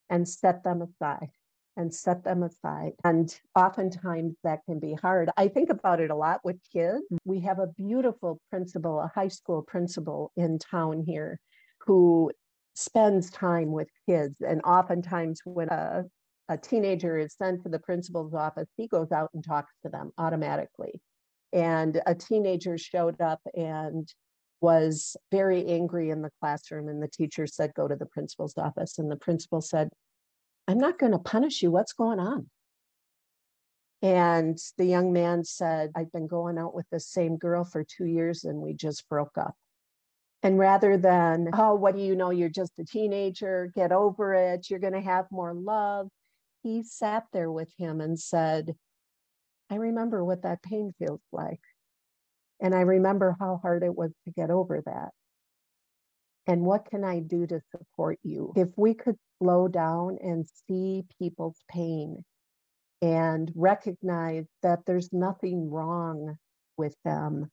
and 0.09 0.27
set 0.27 0.63
them 0.63 0.81
aside 0.81 1.29
and 1.77 1.93
set 1.93 2.23
them 2.23 2.43
aside. 2.43 2.91
And 3.03 3.33
oftentimes 3.55 4.35
that 4.43 4.59
can 4.65 4.79
be 4.79 4.93
hard. 4.93 5.29
I 5.37 5.47
think 5.47 5.69
about 5.69 6.01
it 6.01 6.11
a 6.11 6.15
lot 6.15 6.41
with 6.43 6.57
kids. 6.71 7.03
Mm. 7.11 7.17
We 7.25 7.39
have 7.41 7.59
a 7.59 7.67
beautiful 7.67 8.39
principal, 8.49 8.99
a 8.99 9.11
high 9.13 9.29
school 9.29 9.61
principal 9.61 10.31
in 10.35 10.59
town 10.59 11.03
here 11.07 11.39
who 11.85 12.31
spends 12.75 13.29
time 13.29 13.71
with 13.71 13.87
kids. 14.07 14.37
And 14.45 14.61
oftentimes, 14.63 15.41
when 15.45 15.69
a, 15.69 16.05
a 16.49 16.57
teenager 16.57 17.17
is 17.17 17.35
sent 17.35 17.63
to 17.63 17.69
the 17.69 17.79
principal's 17.79 18.33
office, 18.33 18.67
he 18.77 18.87
goes 18.87 19.11
out 19.11 19.29
and 19.33 19.43
talks 19.43 19.73
to 19.83 19.89
them 19.89 20.11
automatically. 20.17 21.01
And 21.53 22.01
a 22.05 22.15
teenager 22.15 22.77
showed 22.77 23.19
up 23.19 23.41
and 23.53 24.07
was 24.61 25.17
very 25.31 25.65
angry 25.65 26.11
in 26.11 26.21
the 26.21 26.31
classroom. 26.39 26.87
And 26.87 27.01
the 27.01 27.07
teacher 27.07 27.47
said, 27.47 27.73
Go 27.73 27.87
to 27.87 27.95
the 27.95 28.05
principal's 28.05 28.57
office. 28.57 28.99
And 28.99 29.11
the 29.11 29.17
principal 29.17 29.61
said, 29.61 29.89
I'm 30.67 30.77
not 30.77 30.99
going 30.99 31.11
to 31.11 31.19
punish 31.19 31.61
you. 31.61 31.71
What's 31.71 31.93
going 31.93 32.19
on? 32.19 32.49
And 34.01 34.57
the 34.77 34.85
young 34.85 35.13
man 35.13 35.43
said, 35.43 35.91
I've 35.95 36.11
been 36.11 36.27
going 36.27 36.57
out 36.57 36.73
with 36.73 36.87
the 36.91 36.99
same 36.99 37.37
girl 37.37 37.63
for 37.63 37.83
two 37.83 38.05
years 38.05 38.43
and 38.43 38.59
we 38.59 38.73
just 38.73 39.07
broke 39.07 39.37
up. 39.37 39.55
And 40.43 40.57
rather 40.57 40.97
than, 40.97 41.49
oh, 41.53 41.75
what 41.75 41.95
do 41.95 42.01
you 42.01 42.15
know? 42.15 42.31
You're 42.31 42.49
just 42.49 42.71
a 42.79 42.83
teenager, 42.83 43.71
get 43.75 43.91
over 43.91 44.33
it, 44.33 44.69
you're 44.69 44.79
going 44.79 44.93
to 44.93 45.01
have 45.01 45.25
more 45.29 45.53
love, 45.53 46.09
he 46.63 46.83
sat 46.83 47.25
there 47.31 47.51
with 47.51 47.69
him 47.77 48.01
and 48.01 48.19
said, 48.19 48.75
I 49.69 49.75
remember 49.75 50.23
what 50.23 50.43
that 50.43 50.63
pain 50.63 50.93
feels 50.99 51.21
like. 51.31 51.61
And 52.59 52.75
I 52.75 52.81
remember 52.81 53.35
how 53.39 53.59
hard 53.61 53.83
it 53.83 53.95
was 53.95 54.11
to 54.25 54.31
get 54.31 54.49
over 54.51 54.81
that. 54.85 55.09
And 56.48 56.62
what 56.62 56.86
can 56.86 57.03
I 57.03 57.19
do 57.19 57.45
to 57.48 57.62
support 57.71 58.19
you? 58.24 58.53
If 58.55 58.69
we 58.75 58.93
could 58.93 59.17
slow 59.41 59.67
down 59.67 60.17
and 60.21 60.45
see 60.67 61.03
people's 61.19 61.60
pain 61.69 62.24
and 63.01 63.51
recognize 63.55 64.45
that 64.62 64.79
there's 64.86 65.12
nothing 65.12 65.69
wrong 65.69 66.38
with 66.77 66.95
them. 67.03 67.50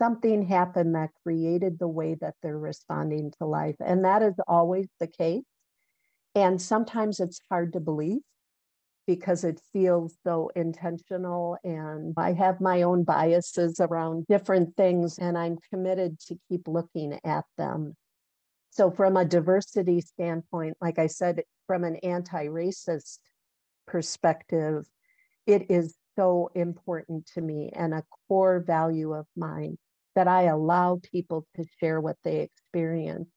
Something 0.00 0.46
happened 0.46 0.94
that 0.94 1.10
created 1.22 1.78
the 1.78 1.88
way 1.88 2.14
that 2.20 2.34
they're 2.42 2.58
responding 2.58 3.32
to 3.38 3.46
life. 3.46 3.76
And 3.80 4.04
that 4.04 4.22
is 4.22 4.34
always 4.46 4.88
the 5.00 5.06
case. 5.06 5.44
And 6.34 6.60
sometimes 6.60 7.20
it's 7.20 7.40
hard 7.48 7.72
to 7.74 7.80
believe 7.80 8.20
because 9.06 9.44
it 9.44 9.60
feels 9.72 10.16
so 10.24 10.50
intentional. 10.56 11.56
And 11.62 12.14
I 12.16 12.32
have 12.32 12.60
my 12.60 12.82
own 12.82 13.04
biases 13.04 13.78
around 13.78 14.26
different 14.28 14.76
things, 14.76 15.18
and 15.18 15.38
I'm 15.38 15.58
committed 15.70 16.18
to 16.26 16.36
keep 16.48 16.66
looking 16.66 17.20
at 17.24 17.44
them 17.56 17.94
so, 18.74 18.90
from 18.90 19.16
a 19.16 19.24
diversity 19.24 20.00
standpoint, 20.00 20.76
like 20.80 20.98
I 20.98 21.06
said, 21.06 21.42
from 21.68 21.84
an 21.84 21.94
anti 21.96 22.46
racist 22.46 23.20
perspective, 23.86 24.84
it 25.46 25.70
is 25.70 25.94
so 26.16 26.50
important 26.56 27.26
to 27.34 27.40
me 27.40 27.70
and 27.72 27.94
a 27.94 28.02
core 28.26 28.58
value 28.58 29.12
of 29.12 29.26
mine 29.36 29.78
that 30.16 30.26
I 30.26 30.44
allow 30.44 31.00
people 31.12 31.46
to 31.54 31.64
share 31.78 32.00
what 32.00 32.16
they 32.24 32.40
experience. 32.40 33.28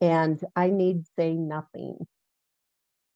And 0.00 0.40
I 0.54 0.70
need 0.70 1.04
say 1.18 1.34
nothing. 1.34 2.06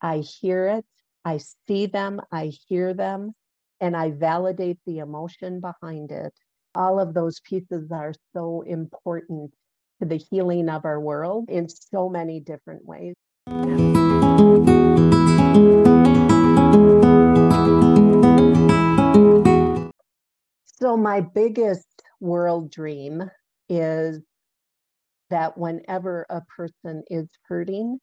I 0.00 0.18
hear 0.18 0.66
it, 0.66 0.84
I 1.25 1.38
see 1.68 1.87
them, 1.87 2.20
I 2.32 2.46
hear 2.66 2.94
them, 2.94 3.32
and 3.80 3.96
I 3.96 4.11
validate 4.11 4.80
the 4.87 4.99
emotion 4.99 5.61
behind 5.61 6.11
it. 6.11 6.32
All 6.75 6.99
of 6.99 7.14
those 7.14 7.38
pieces 7.38 7.92
are 7.92 8.12
so 8.32 8.62
important 8.62 9.54
to 10.00 10.08
the 10.08 10.16
healing 10.30 10.68
of 10.68 10.84
our 10.84 11.00
world 11.00 11.48
in 11.48 11.68
so 11.68 12.08
many 12.08 12.40
different 12.40 12.84
ways. 12.84 13.14
So, 20.64 20.96
my 20.96 21.20
biggest 21.20 22.02
world 22.20 22.70
dream 22.70 23.22
is 23.68 24.20
that 25.30 25.56
whenever 25.56 26.26
a 26.28 26.42
person 26.42 27.02
is 27.08 27.28
hurting, 27.46 27.98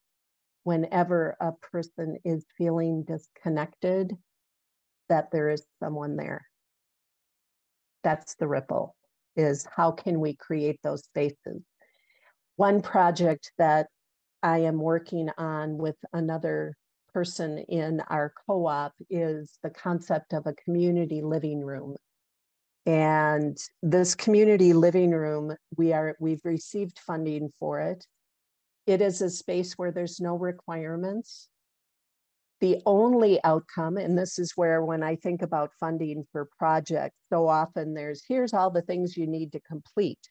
whenever 0.64 1.36
a 1.40 1.52
person 1.52 2.18
is 2.26 2.46
feeling 2.58 3.04
disconnected, 3.04 4.16
that 5.10 5.30
there 5.32 5.50
is 5.50 5.64
someone 5.80 6.16
there. 6.16 6.48
That's 8.04 8.36
the 8.36 8.48
ripple 8.48 8.96
is 9.36 9.66
how 9.76 9.92
can 9.92 10.20
we 10.20 10.36
create 10.36 10.80
those 10.84 11.04
spaces 11.04 11.62
one 12.62 12.80
project 12.80 13.52
that 13.58 13.88
I 14.44 14.60
am 14.60 14.78
working 14.78 15.32
on 15.36 15.80
with 15.80 15.96
another 16.14 16.76
person 17.12 17.58
in 17.58 18.02
our 18.08 18.32
co 18.46 18.68
op 18.68 18.94
is 19.10 19.58
the 19.64 19.72
concept 19.72 20.32
of 20.32 20.46
a 20.46 20.54
community 20.54 21.24
living 21.24 21.62
room. 21.66 21.96
And 22.86 23.58
this 23.82 24.14
community 24.14 24.74
living 24.74 25.10
room, 25.10 25.56
we 25.76 25.92
are 25.92 26.16
we've 26.20 26.46
received 26.46 27.00
funding 27.00 27.50
for 27.58 27.80
it. 27.80 28.06
It 28.86 29.02
is 29.02 29.24
a 29.24 29.32
space 29.32 29.74
where 29.74 29.92
there's 29.92 30.20
no 30.20 30.36
requirements. 30.36 31.50
The 32.60 32.80
only 32.86 33.44
outcome, 33.44 33.98
and 33.98 34.16
this 34.16 34.38
is 34.38 34.52
where 34.56 34.86
when 34.86 35.02
I 35.02 35.16
think 35.16 35.42
about 35.42 35.72
funding 35.80 36.28
for 36.32 36.48
projects, 36.60 37.18
so 37.34 37.48
often 37.48 37.96
there's 37.96 38.22
here's 38.28 38.54
all 38.54 38.70
the 38.70 38.84
things 38.84 39.18
you 39.18 39.26
need 39.26 39.52
to 39.54 39.60
complete 39.62 40.30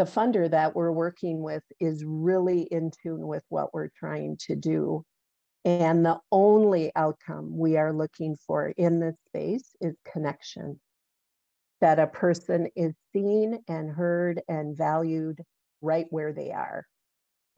the 0.00 0.06
funder 0.06 0.50
that 0.50 0.74
we're 0.74 0.90
working 0.90 1.42
with 1.42 1.62
is 1.78 2.02
really 2.06 2.62
in 2.62 2.90
tune 3.02 3.26
with 3.26 3.44
what 3.50 3.74
we're 3.74 3.90
trying 3.94 4.34
to 4.38 4.56
do. 4.56 5.04
And 5.66 6.06
the 6.06 6.18
only 6.32 6.90
outcome 6.96 7.54
we 7.54 7.76
are 7.76 7.92
looking 7.92 8.38
for 8.46 8.68
in 8.78 8.98
this 8.98 9.16
space 9.28 9.76
is 9.78 9.94
connection. 10.10 10.80
That 11.82 11.98
a 11.98 12.06
person 12.06 12.68
is 12.74 12.94
seen 13.12 13.58
and 13.68 13.90
heard 13.90 14.40
and 14.48 14.74
valued 14.74 15.42
right 15.82 16.06
where 16.08 16.32
they 16.32 16.50
are. 16.50 16.86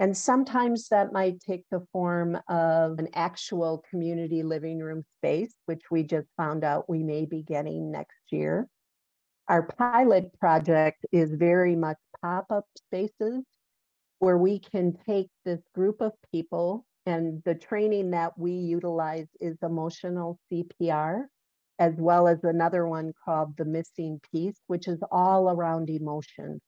And 0.01 0.17
sometimes 0.17 0.89
that 0.89 1.13
might 1.13 1.39
take 1.39 1.63
the 1.71 1.87
form 1.93 2.37
of 2.49 2.99
an 2.99 3.07
actual 3.15 3.85
community 3.89 4.43
living 4.43 4.81
room 4.81 5.05
space, 5.19 5.55
which 5.67 5.83
we 5.93 6.03
just 6.03 6.27
found 6.37 6.65
out 6.65 6.91
we 6.91 7.05
may 7.05 7.25
be 7.25 7.45
getting 7.45 7.93
next 7.93 8.33
year. 8.33 8.67
Our 9.49 9.65
pilot 9.65 10.39
project 10.39 11.05
is 11.11 11.31
very 11.33 11.75
much 11.75 11.99
pop 12.21 12.47
up 12.51 12.65
spaces 12.77 13.45
where 14.21 14.39
we 14.39 14.61
can 14.61 14.97
take 15.05 15.29
this 15.45 15.61
group 15.75 16.01
of 16.01 16.13
people, 16.33 16.87
and 17.07 17.43
the 17.45 17.57
training 17.57 18.13
that 18.13 18.39
we 18.39 18.53
utilize 18.53 19.27
is 19.41 19.57
emotional 19.63 20.39
CPR, 20.51 21.25
as 21.81 21.95
well 21.97 22.29
as 22.29 22.39
another 22.45 22.87
one 22.87 23.13
called 23.25 23.57
the 23.57 23.65
missing 23.65 24.21
piece, 24.33 24.61
which 24.69 24.87
is 24.87 25.01
all 25.11 25.51
around 25.51 25.91
emotion. 25.91 26.61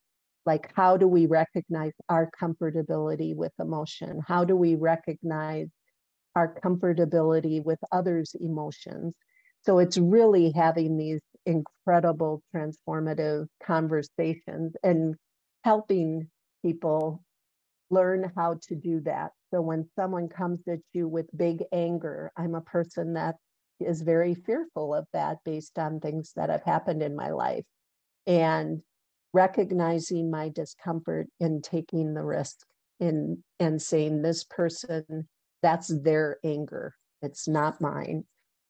Like, 0.44 0.72
how 0.74 0.96
do 0.96 1.06
we 1.06 1.26
recognize 1.26 1.92
our 2.08 2.28
comfortability 2.42 3.36
with 3.36 3.52
emotion? 3.60 4.20
How 4.26 4.44
do 4.44 4.56
we 4.56 4.74
recognize 4.74 5.68
our 6.34 6.58
comfortability 6.60 7.64
with 7.64 7.78
others' 7.92 8.34
emotions? 8.38 9.14
So 9.62 9.78
it's 9.78 9.96
really 9.96 10.50
having 10.50 10.98
these 10.98 11.22
incredible 11.46 12.42
transformative 12.54 13.46
conversations 13.62 14.74
and 14.82 15.14
helping 15.62 16.28
people 16.62 17.22
learn 17.90 18.32
how 18.36 18.58
to 18.68 18.74
do 18.74 19.00
that. 19.00 19.32
So 19.52 19.60
when 19.60 19.88
someone 19.96 20.28
comes 20.28 20.60
at 20.68 20.80
you 20.92 21.06
with 21.06 21.26
big 21.36 21.62
anger, 21.72 22.32
I'm 22.36 22.54
a 22.54 22.60
person 22.60 23.14
that 23.14 23.36
is 23.80 24.02
very 24.02 24.34
fearful 24.34 24.94
of 24.94 25.06
that 25.12 25.38
based 25.44 25.78
on 25.78 26.00
things 26.00 26.32
that 26.36 26.50
have 26.50 26.62
happened 26.64 27.02
in 27.02 27.14
my 27.14 27.30
life. 27.30 27.64
And 28.26 28.82
recognizing 29.34 30.30
my 30.30 30.48
discomfort 30.48 31.26
and 31.40 31.62
taking 31.62 32.14
the 32.14 32.22
risk 32.22 32.64
in 33.00 33.42
and 33.58 33.82
saying 33.82 34.22
this 34.22 34.44
person 34.44 35.28
that's 35.60 35.88
their 35.88 36.38
anger 36.44 36.94
it's 37.20 37.48
not 37.48 37.80
mine 37.80 38.24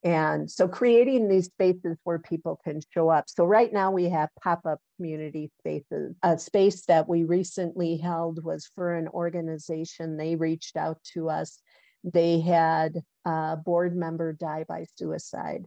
and 0.05 0.51
so 0.51 0.69
creating 0.69 1.29
these 1.29 1.47
spaces 1.47 1.97
where 2.05 2.19
people 2.19 2.61
can 2.63 2.81
show 2.93 3.09
up. 3.09 3.25
So 3.27 3.47
right 3.47 3.73
now 3.73 3.91
we 3.91 4.11
have 4.11 4.29
pop-up 4.43 4.79
community 4.97 5.51
spaces. 5.61 6.15
A 6.23 6.39
space 6.39 6.85
that 6.87 7.09
we 7.09 7.25
recently 7.25 7.97
held 7.97 8.45
was 8.45 8.71
for 8.75 8.95
an 8.95 9.09
organization. 9.09 10.19
They 10.19 10.37
reached 10.37 10.77
out 10.77 10.99
to 11.15 11.31
us. 11.31 11.59
They 12.05 12.41
had 12.41 13.01
a 13.25 13.57
board 13.57 13.97
member 13.97 14.35
die 14.35 14.67
by 14.69 14.85
suicide. 14.99 15.65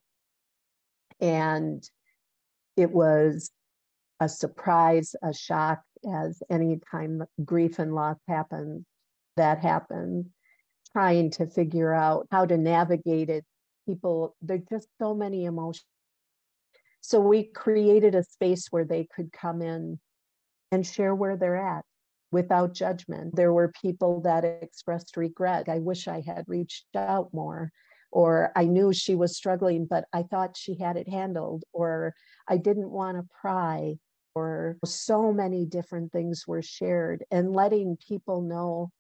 And 1.20 1.84
it 2.76 2.92
was 2.92 3.50
a 4.20 4.30
surprise, 4.30 5.16
a 5.24 5.34
shock, 5.34 5.82
as 6.14 6.44
any 6.48 6.80
time 6.92 7.24
grief 7.44 7.80
and 7.80 7.96
loss 7.96 8.18
happens, 8.28 8.86
that 9.36 9.60
happens, 9.60 10.28
trying 10.94 11.32
to 11.32 11.48
figure 11.48 11.92
out 11.92 12.28
how 12.32 12.46
to 12.46 12.56
navigate 12.56 13.32
it 13.32 13.44
people, 13.88 14.36
there's 14.42 14.62
just 14.70 14.88
so 15.00 15.16
many 15.16 15.46
emotions. 15.46 15.86
So 17.02 17.20
we 17.20 17.44
created 17.44 18.16
a 18.16 18.24
space 18.24 18.68
where 18.70 18.86
they 18.86 19.08
could 19.16 19.32
come 19.32 19.62
in 19.62 20.00
and 20.72 20.86
share 20.86 21.16
where 21.16 21.38
they're 21.38 21.56
at 21.56 21.86
without 22.32 22.74
judgment. 22.74 23.36
There 23.36 23.54
were 23.54 23.72
people 23.82 24.22
that 24.22 24.44
expressed 24.44 25.16
regret. 25.16 25.70
I 25.70 25.80
wish 25.80 26.08
I 26.08 26.22
had 26.22 26.44
reached 26.48 26.88
out 26.96 27.34
more. 27.34 27.72
Or 28.12 28.52
I 28.56 28.66
knew 28.66 28.94
she 28.94 29.16
was 29.16 29.38
struggling, 29.38 29.86
but 29.86 30.06
I 30.14 30.24
thought 30.24 30.58
she 30.58 30.78
had 30.78 30.98
it 30.98 31.10
handled. 31.10 31.64
Or 31.72 32.14
I 32.48 32.58
didn't 32.58 32.90
want 32.90 33.18
to 33.18 33.28
pry. 33.42 33.96
Or 34.36 34.78
so 34.86 35.32
many 35.34 35.66
different 35.66 36.12
things 36.12 36.44
were 36.46 36.62
shared 36.62 37.24
and 37.32 37.54
letting 37.54 37.98
people 38.08 38.42
know 38.42 38.92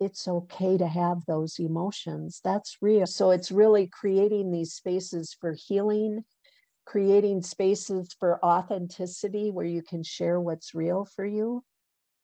it's 0.00 0.28
okay 0.28 0.76
to 0.76 0.86
have 0.86 1.18
those 1.26 1.58
emotions. 1.58 2.40
That's 2.44 2.76
real. 2.80 3.06
So 3.06 3.30
it's 3.30 3.50
really 3.50 3.86
creating 3.88 4.50
these 4.50 4.74
spaces 4.74 5.36
for 5.40 5.54
healing, 5.54 6.24
creating 6.84 7.42
spaces 7.42 8.14
for 8.18 8.44
authenticity 8.44 9.50
where 9.50 9.66
you 9.66 9.82
can 9.82 10.02
share 10.02 10.40
what's 10.40 10.74
real 10.74 11.06
for 11.16 11.24
you. 11.24 11.62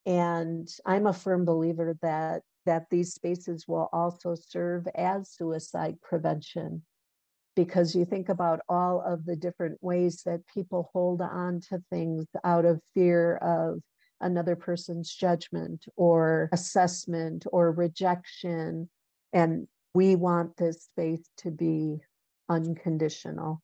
And 0.05 0.69
I'm 0.85 1.07
a 1.07 1.13
firm 1.13 1.45
believer 1.45 1.97
that 2.03 2.43
that 2.65 2.87
these 2.91 3.13
spaces 3.15 3.67
will 3.67 3.89
also 3.93 4.37
serve 4.37 4.87
as 4.95 5.31
suicide 5.33 6.01
prevention 6.01 6.83
because 7.55 7.95
you 7.95 8.05
think 8.05 8.29
about 8.29 8.61
all 8.69 9.03
of 9.05 9.25
the 9.25 9.37
different 9.37 9.79
ways 9.83 10.23
that 10.25 10.47
people 10.47 10.91
hold 10.93 11.21
on 11.21 11.61
to 11.61 11.83
things 11.91 12.27
out 12.45 12.65
of 12.65 12.81
fear 12.95 13.37
of 13.37 13.81
another 14.23 14.57
person's 14.57 15.15
judgment 15.15 15.85
or 15.97 16.49
assessment 16.53 17.45
or 17.53 17.73
rejection. 17.73 18.89
And 19.33 19.67
we 19.95 20.17
want 20.17 20.57
this 20.57 20.85
space 20.85 21.29
to 21.39 21.51
be 21.51 21.99
unconditional. 22.49 23.63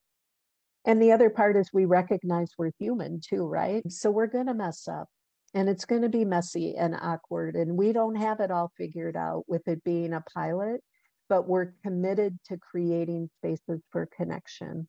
And 0.85 1.03
the 1.03 1.12
other 1.12 1.31
part 1.31 1.57
is 1.57 1.71
we 1.73 1.85
recognize 1.85 2.53
we're 2.57 2.73
human 2.79 3.21
too, 3.21 3.47
right? 3.47 3.83
So 3.91 4.11
we're 4.11 4.27
going 4.27 4.47
to 4.47 4.55
mess 4.55 4.88
up 4.88 5.09
and 5.55 5.69
it's 5.69 5.85
going 5.85 6.03
to 6.03 6.09
be 6.09 6.25
messy 6.25 6.77
and 6.77 6.97
awkward. 7.00 7.57
And 7.57 7.77
we 7.77 7.92
don't 7.92 8.16
have 8.16 8.40
it 8.40 8.51
all 8.51 8.73
figured 8.77 9.16
out 9.16 9.44
with 9.49 9.66
it 9.68 9.85
being 9.85 10.12
a 10.12 10.25
pilot, 10.35 10.83
but 11.29 11.49
we're 11.49 11.73
committed 11.83 12.38
to 12.47 12.59
creating 12.59 13.31
spaces 13.38 13.83
for 13.90 14.07
connection. 14.07 14.88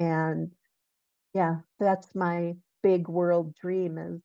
And 0.00 0.50
yeah, 1.34 1.56
that's 1.78 2.14
my 2.14 2.54
big 2.82 3.08
world 3.08 3.54
dream 3.60 3.98
is 3.98 4.20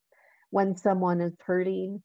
when 0.51 0.75
someone 0.75 1.21
is 1.21 1.33
hurting, 1.45 2.01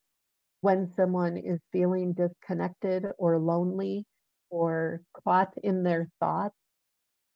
when 0.60 0.92
someone 0.94 1.36
is 1.36 1.60
feeling 1.72 2.12
disconnected 2.12 3.04
or 3.18 3.38
lonely 3.38 4.06
or 4.50 5.02
caught 5.24 5.52
in 5.62 5.82
their 5.82 6.08
thoughts, 6.20 6.54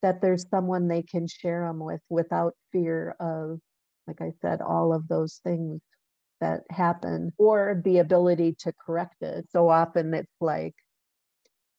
that 0.01 0.21
there's 0.21 0.49
someone 0.49 0.87
they 0.87 1.03
can 1.03 1.27
share 1.27 1.65
them 1.67 1.79
with 1.79 2.01
without 2.09 2.53
fear 2.71 3.15
of, 3.19 3.59
like 4.07 4.21
I 4.21 4.31
said, 4.41 4.61
all 4.61 4.93
of 4.93 5.07
those 5.07 5.41
things 5.43 5.81
that 6.41 6.61
happen 6.69 7.31
or 7.37 7.81
the 7.83 7.97
ability 7.97 8.55
to 8.59 8.73
correct 8.85 9.21
it. 9.21 9.45
So 9.51 9.69
often 9.69 10.13
it's 10.13 10.31
like, 10.39 10.73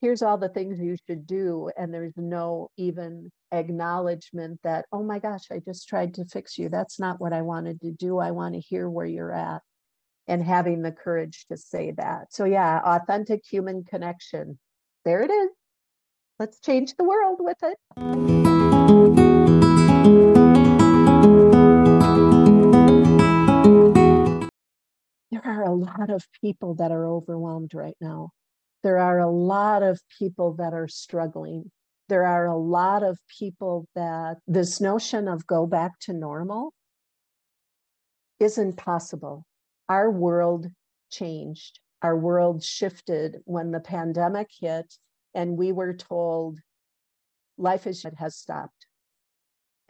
here's 0.00 0.22
all 0.22 0.38
the 0.38 0.48
things 0.48 0.80
you 0.80 0.96
should 1.06 1.26
do 1.26 1.70
and 1.76 1.92
there's 1.92 2.16
no 2.16 2.70
even 2.76 3.30
acknowledgement 3.52 4.58
that 4.62 4.86
oh 4.92 5.02
my 5.02 5.18
gosh 5.18 5.44
i 5.50 5.58
just 5.58 5.88
tried 5.88 6.14
to 6.14 6.24
fix 6.24 6.56
you. 6.56 6.68
That's 6.68 6.98
not 6.98 7.20
what 7.20 7.32
i 7.32 7.42
wanted 7.42 7.80
to 7.82 7.90
do. 7.90 8.18
I 8.18 8.30
want 8.30 8.54
to 8.54 8.60
hear 8.60 8.88
where 8.88 9.06
you're 9.06 9.32
at. 9.32 9.62
And 10.28 10.44
having 10.44 10.82
the 10.82 10.92
courage 10.92 11.46
to 11.50 11.56
say 11.56 11.92
that. 11.92 12.32
So 12.32 12.44
yeah 12.44 12.80
authentic 12.84 13.42
human 13.50 13.84
connection. 13.84 14.58
There 15.04 15.22
it 15.22 15.30
is. 15.30 15.50
Let's 16.38 16.60
change 16.60 16.94
the 16.96 17.04
world 17.04 17.38
with 17.40 17.58
it. 17.62 17.76
There 25.30 25.44
are 25.44 25.64
a 25.64 25.72
lot 25.74 26.10
of 26.10 26.26
people 26.40 26.76
that 26.76 26.92
are 26.92 27.06
overwhelmed 27.06 27.74
right 27.74 27.96
now 28.00 28.30
there 28.82 28.98
are 28.98 29.18
a 29.18 29.30
lot 29.30 29.82
of 29.82 30.00
people 30.18 30.54
that 30.54 30.72
are 30.72 30.88
struggling. 30.88 31.70
There 32.08 32.26
are 32.26 32.46
a 32.46 32.56
lot 32.56 33.02
of 33.02 33.18
people 33.38 33.86
that 33.94 34.38
this 34.46 34.80
notion 34.80 35.28
of 35.28 35.46
go 35.46 35.66
back 35.66 35.98
to 36.00 36.12
normal 36.12 36.72
isn't 38.38 38.76
possible. 38.76 39.44
Our 39.88 40.10
world 40.10 40.66
changed. 41.10 41.78
Our 42.02 42.16
world 42.16 42.64
shifted 42.64 43.42
when 43.44 43.70
the 43.70 43.80
pandemic 43.80 44.48
hit, 44.58 44.94
and 45.34 45.58
we 45.58 45.70
were 45.72 45.92
told 45.92 46.58
life 47.58 47.86
is, 47.86 48.06
has 48.16 48.36
stopped. 48.36 48.86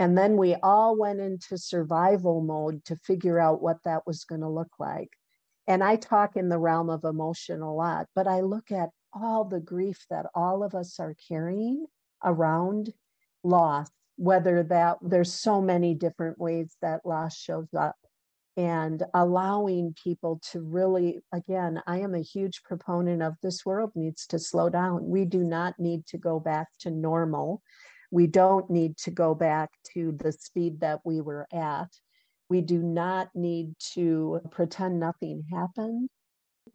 And 0.01 0.19
then 0.19 0.37
we 0.37 0.57
all 0.57 0.99
went 0.99 1.21
into 1.21 1.57
survival 1.57 2.41
mode 2.43 2.85
to 2.87 2.97
figure 2.97 3.39
out 3.39 3.63
what 3.63 3.77
that 3.85 4.07
was 4.07 4.25
going 4.25 4.41
to 4.41 4.49
look 4.49 4.73
like. 4.79 5.11
And 5.71 5.85
I 5.85 5.95
talk 5.95 6.37
in 6.37 6.49
the 6.49 6.59
realm 6.59 6.91
of 6.91 7.05
emotion 7.05 7.63
a 7.63 7.73
lot, 7.73 8.09
but 8.17 8.27
I 8.27 8.41
look 8.41 8.73
at 8.73 8.91
all 9.13 9.45
the 9.45 9.61
grief 9.61 10.05
that 10.11 10.27
all 10.35 10.65
of 10.65 10.75
us 10.75 10.99
are 10.99 11.15
carrying 11.29 11.87
around 12.25 12.93
loss, 13.45 13.89
whether 14.17 14.65
that 14.65 14.97
there's 15.01 15.33
so 15.33 15.63
many 15.63 15.95
different 15.95 16.41
ways 16.41 16.77
that 16.83 17.07
loss 17.07 17.37
shows 17.37 17.73
up. 17.73 17.95
And 18.57 19.05
allowing 19.15 19.95
people 19.95 20.41
to 20.51 20.61
really 20.61 21.21
again 21.33 21.81
i 21.87 22.01
am 22.01 22.17
a 22.17 22.21
huge 22.21 22.65
proponent 22.65 23.23
of 23.23 23.35
this 23.41 23.65
world 23.65 23.93
needs 23.95 24.27
to 24.27 24.41
slow 24.41 24.69
down. 24.71 25.09
We 25.09 25.25
do 25.25 25.45
not 25.45 25.79
need 25.79 26.05
to 26.07 26.19
go 26.19 26.41
back 26.41 26.67
to 26.81 26.91
normal. 26.91 27.63
We 28.11 28.27
don't 28.27 28.69
need 28.71 28.97
to 29.05 29.13
go 29.13 29.37
back 29.37 29.71
to 29.95 30.11
the 30.19 30.33
speed 30.33 30.81
that 30.81 30.99
we 31.05 31.21
were 31.21 31.47
at 31.53 31.91
we 32.51 32.61
do 32.61 32.83
not 32.83 33.31
need 33.35 33.75
to 33.95 34.41
pretend 34.51 35.01
nothing 35.01 35.45
happened. 35.51 36.09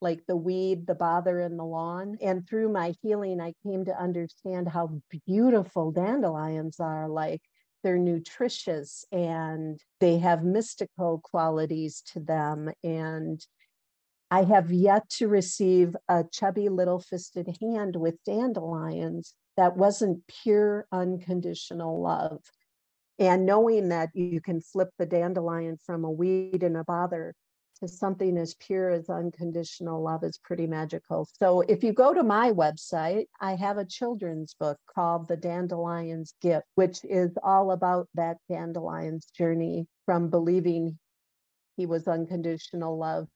like 0.00 0.24
the 0.26 0.36
weed, 0.36 0.86
the 0.86 0.94
bother 0.94 1.40
in 1.40 1.56
the 1.56 1.64
lawn. 1.64 2.16
And 2.20 2.46
through 2.46 2.72
my 2.72 2.94
healing, 3.02 3.40
I 3.40 3.54
came 3.66 3.84
to 3.86 4.00
understand 4.00 4.68
how 4.68 5.00
beautiful 5.26 5.90
dandelions 5.90 6.78
are. 6.78 7.08
Like 7.08 7.42
they're 7.82 7.98
nutritious 7.98 9.04
and 9.10 9.80
they 10.00 10.18
have 10.18 10.44
mystical 10.44 11.20
qualities 11.24 12.02
to 12.12 12.20
them. 12.20 12.70
And 12.84 13.44
I 14.30 14.44
have 14.44 14.72
yet 14.72 15.08
to 15.10 15.28
receive 15.28 15.94
a 16.08 16.24
chubby 16.32 16.68
little 16.68 17.00
fisted 17.00 17.56
hand 17.60 17.96
with 17.96 18.22
dandelions 18.24 19.34
that 19.56 19.76
wasn't 19.76 20.26
pure 20.26 20.86
unconditional 20.90 22.00
love. 22.00 22.40
And 23.18 23.46
knowing 23.46 23.90
that 23.90 24.10
you 24.14 24.40
can 24.40 24.60
flip 24.60 24.90
the 24.98 25.06
dandelion 25.06 25.78
from 25.84 26.04
a 26.04 26.10
weed 26.10 26.62
and 26.62 26.76
a 26.76 26.84
bother 26.84 27.34
to 27.80 27.88
something 27.88 28.36
as 28.38 28.54
pure 28.54 28.90
as 28.90 29.08
unconditional 29.08 30.02
love 30.02 30.24
is 30.24 30.38
pretty 30.38 30.66
magical. 30.66 31.28
So 31.38 31.60
if 31.62 31.84
you 31.84 31.92
go 31.92 32.14
to 32.14 32.22
my 32.22 32.52
website, 32.52 33.26
I 33.40 33.56
have 33.56 33.78
a 33.78 33.84
children's 33.84 34.54
book 34.54 34.78
called 34.92 35.28
The 35.28 35.36
Dandelion's 35.36 36.34
Gift, 36.40 36.66
which 36.74 37.04
is 37.04 37.30
all 37.42 37.72
about 37.72 38.08
that 38.14 38.38
dandelion's 38.48 39.26
journey 39.36 39.86
from 40.06 40.30
believing 40.30 40.98
he 41.76 41.86
was 41.86 42.06
unconditional 42.06 42.96
love 42.96 43.28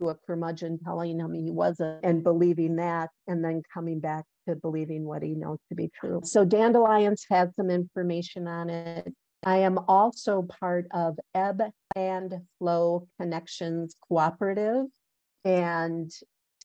to 0.00 0.08
a 0.08 0.14
curmudgeon 0.26 0.78
telling 0.84 1.18
him 1.18 1.32
he 1.34 1.50
wasn't 1.50 2.00
and 2.04 2.22
believing 2.22 2.76
that 2.76 3.10
and 3.26 3.44
then 3.44 3.62
coming 3.72 4.00
back 4.00 4.24
to 4.48 4.56
believing 4.56 5.04
what 5.04 5.22
he 5.22 5.34
knows 5.34 5.58
to 5.68 5.74
be 5.74 5.90
true. 5.98 6.18
Uh-huh. 6.18 6.26
So 6.26 6.44
Dandelions 6.44 7.24
had 7.30 7.54
some 7.54 7.70
information 7.70 8.48
on 8.48 8.70
it. 8.70 9.12
I 9.44 9.58
am 9.58 9.78
also 9.88 10.42
part 10.42 10.86
of 10.92 11.18
Ebb 11.34 11.62
and 11.96 12.34
Flow 12.58 13.08
Connections 13.18 13.94
Cooperative. 14.08 14.86
And 15.44 16.10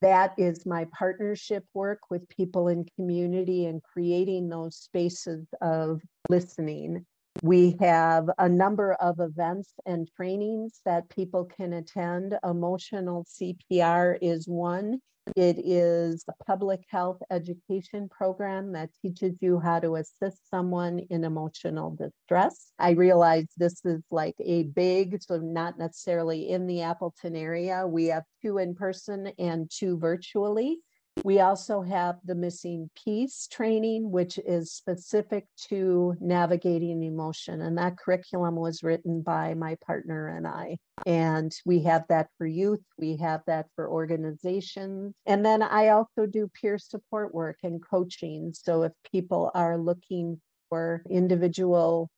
that 0.02 0.34
is 0.38 0.66
my 0.66 0.86
partnership 0.98 1.64
work 1.74 2.00
with 2.10 2.28
people 2.28 2.68
in 2.68 2.86
community 2.96 3.66
and 3.66 3.82
creating 3.82 4.50
those 4.50 4.76
spaces 4.76 5.48
of 5.62 6.02
listening 6.30 7.06
we 7.42 7.76
have 7.80 8.30
a 8.38 8.48
number 8.48 8.94
of 8.94 9.20
events 9.20 9.74
and 9.86 10.10
trainings 10.16 10.82
that 10.86 11.10
people 11.10 11.46
can 11.46 11.74
attend. 11.74 12.38
Emotional 12.44 13.26
CPR 13.26 14.18
is 14.22 14.48
one. 14.48 15.00
It 15.36 15.58
is 15.58 16.24
a 16.28 16.44
public 16.44 16.82
health 16.90 17.18
education 17.32 18.08
program 18.10 18.72
that 18.74 18.92
teaches 19.02 19.36
you 19.42 19.60
how 19.60 19.80
to 19.80 19.96
assist 19.96 20.50
someone 20.50 21.00
in 21.10 21.24
emotional 21.24 21.92
distress. 21.96 22.72
I 22.78 22.92
realize 22.92 23.48
this 23.58 23.84
is 23.86 24.04
like 24.12 24.36
a 24.40 24.64
big, 24.64 25.22
so 25.24 25.38
not 25.38 25.80
necessarily 25.80 26.50
in 26.50 26.68
the 26.68 26.84
Appleton 26.84 27.36
area. 27.36 27.88
We 27.88 28.06
have 28.08 28.24
two 28.44 28.60
in 28.60 28.76
person 28.76 29.32
and 29.40 29.70
two 29.70 29.98
virtually. 29.98 30.80
We 31.24 31.40
also 31.40 31.82
have 31.82 32.18
the 32.24 32.36
missing 32.36 32.90
piece 33.04 33.48
training, 33.48 34.12
which 34.12 34.38
is 34.38 34.74
specific 34.74 35.48
to 35.70 36.16
navigating 36.20 37.04
emotion. 37.04 37.62
And 37.62 37.78
that 37.78 37.98
curriculum 37.98 38.56
was 38.56 38.84
written 38.84 39.22
by 39.22 39.54
my 39.54 39.76
partner 39.86 40.28
and 40.28 40.46
I. 40.46 40.78
And 41.06 41.56
we 41.66 41.84
have 41.84 42.04
that 42.10 42.28
for 42.38 42.46
youth, 42.46 42.84
we 42.98 43.18
have 43.18 43.42
that 43.48 43.68
for 43.76 43.90
organizations. 43.90 45.14
And 45.26 45.46
then 45.46 45.62
I 45.62 45.90
also 45.90 46.26
do 46.26 46.50
peer 46.60 46.78
support 46.78 47.34
work 47.34 47.58
and 47.64 47.82
coaching. 47.82 48.54
So 48.54 48.84
if 48.84 48.92
people 49.12 49.52
are 49.54 49.78
looking 49.78 50.42
for 50.70 51.04
individual 51.10 52.10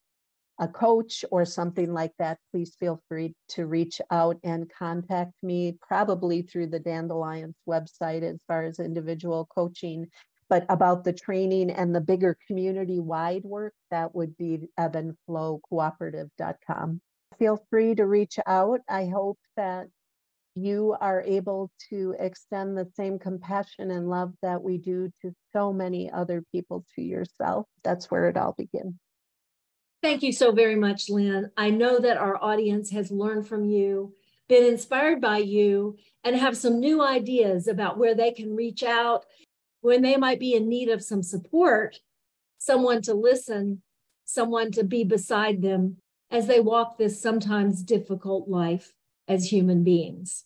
a 0.59 0.67
coach 0.67 1.23
or 1.31 1.45
something 1.45 1.93
like 1.93 2.11
that, 2.19 2.37
please 2.51 2.75
feel 2.79 3.01
free 3.07 3.33
to 3.49 3.67
reach 3.67 4.01
out 4.11 4.37
and 4.43 4.71
contact 4.71 5.33
me, 5.43 5.77
probably 5.81 6.41
through 6.41 6.67
the 6.67 6.79
Dandelions 6.79 7.55
website 7.67 8.23
as 8.23 8.39
far 8.47 8.63
as 8.63 8.79
individual 8.79 9.47
coaching. 9.53 10.07
But 10.49 10.65
about 10.69 11.03
the 11.03 11.13
training 11.13 11.69
and 11.71 11.93
the 11.93 12.01
bigger 12.01 12.37
community 12.47 12.99
wide 12.99 13.43
work, 13.43 13.73
that 13.91 14.15
would 14.15 14.35
be 14.37 14.69
ebbandflowcooperative.com. 14.79 17.01
Feel 17.37 17.63
free 17.69 17.93
to 17.95 18.07
reach 18.07 18.39
out. 18.47 18.79
I 18.89 19.07
hope 19.07 19.37
that 19.57 19.87
you 20.55 20.95
are 20.99 21.21
able 21.21 21.69
to 21.89 22.15
extend 22.17 22.75
the 22.75 22.89
same 22.95 23.19
compassion 23.19 23.91
and 23.91 24.09
love 24.09 24.33
that 24.41 24.63
we 24.63 24.79
do 24.79 25.11
to 25.21 25.31
so 25.53 25.71
many 25.71 26.09
other 26.09 26.43
people 26.51 26.83
to 26.95 27.03
yourself. 27.03 27.67
That's 27.83 28.09
where 28.09 28.27
it 28.27 28.37
all 28.37 28.55
begins. 28.57 28.95
Thank 30.07 30.23
you 30.23 30.31
so 30.31 30.53
very 30.53 30.77
much, 30.77 31.09
Lynn. 31.09 31.51
I 31.57 31.69
know 31.69 31.99
that 31.99 32.15
our 32.15 32.41
audience 32.41 32.91
has 32.91 33.11
learned 33.11 33.45
from 33.45 33.65
you, 33.65 34.13
been 34.47 34.63
inspired 34.63 35.19
by 35.19 35.39
you, 35.39 35.97
and 36.23 36.33
have 36.33 36.55
some 36.55 36.79
new 36.79 37.01
ideas 37.03 37.67
about 37.67 37.97
where 37.97 38.15
they 38.15 38.31
can 38.31 38.55
reach 38.55 38.83
out 38.83 39.25
when 39.81 40.01
they 40.01 40.15
might 40.15 40.39
be 40.39 40.53
in 40.53 40.69
need 40.69 40.87
of 40.87 41.03
some 41.03 41.21
support, 41.21 41.99
someone 42.57 43.01
to 43.01 43.13
listen, 43.13 43.81
someone 44.23 44.71
to 44.71 44.85
be 44.85 45.03
beside 45.03 45.61
them 45.61 45.97
as 46.31 46.47
they 46.47 46.61
walk 46.61 46.97
this 46.97 47.21
sometimes 47.21 47.83
difficult 47.83 48.47
life 48.47 48.93
as 49.27 49.51
human 49.51 49.83
beings. 49.83 50.45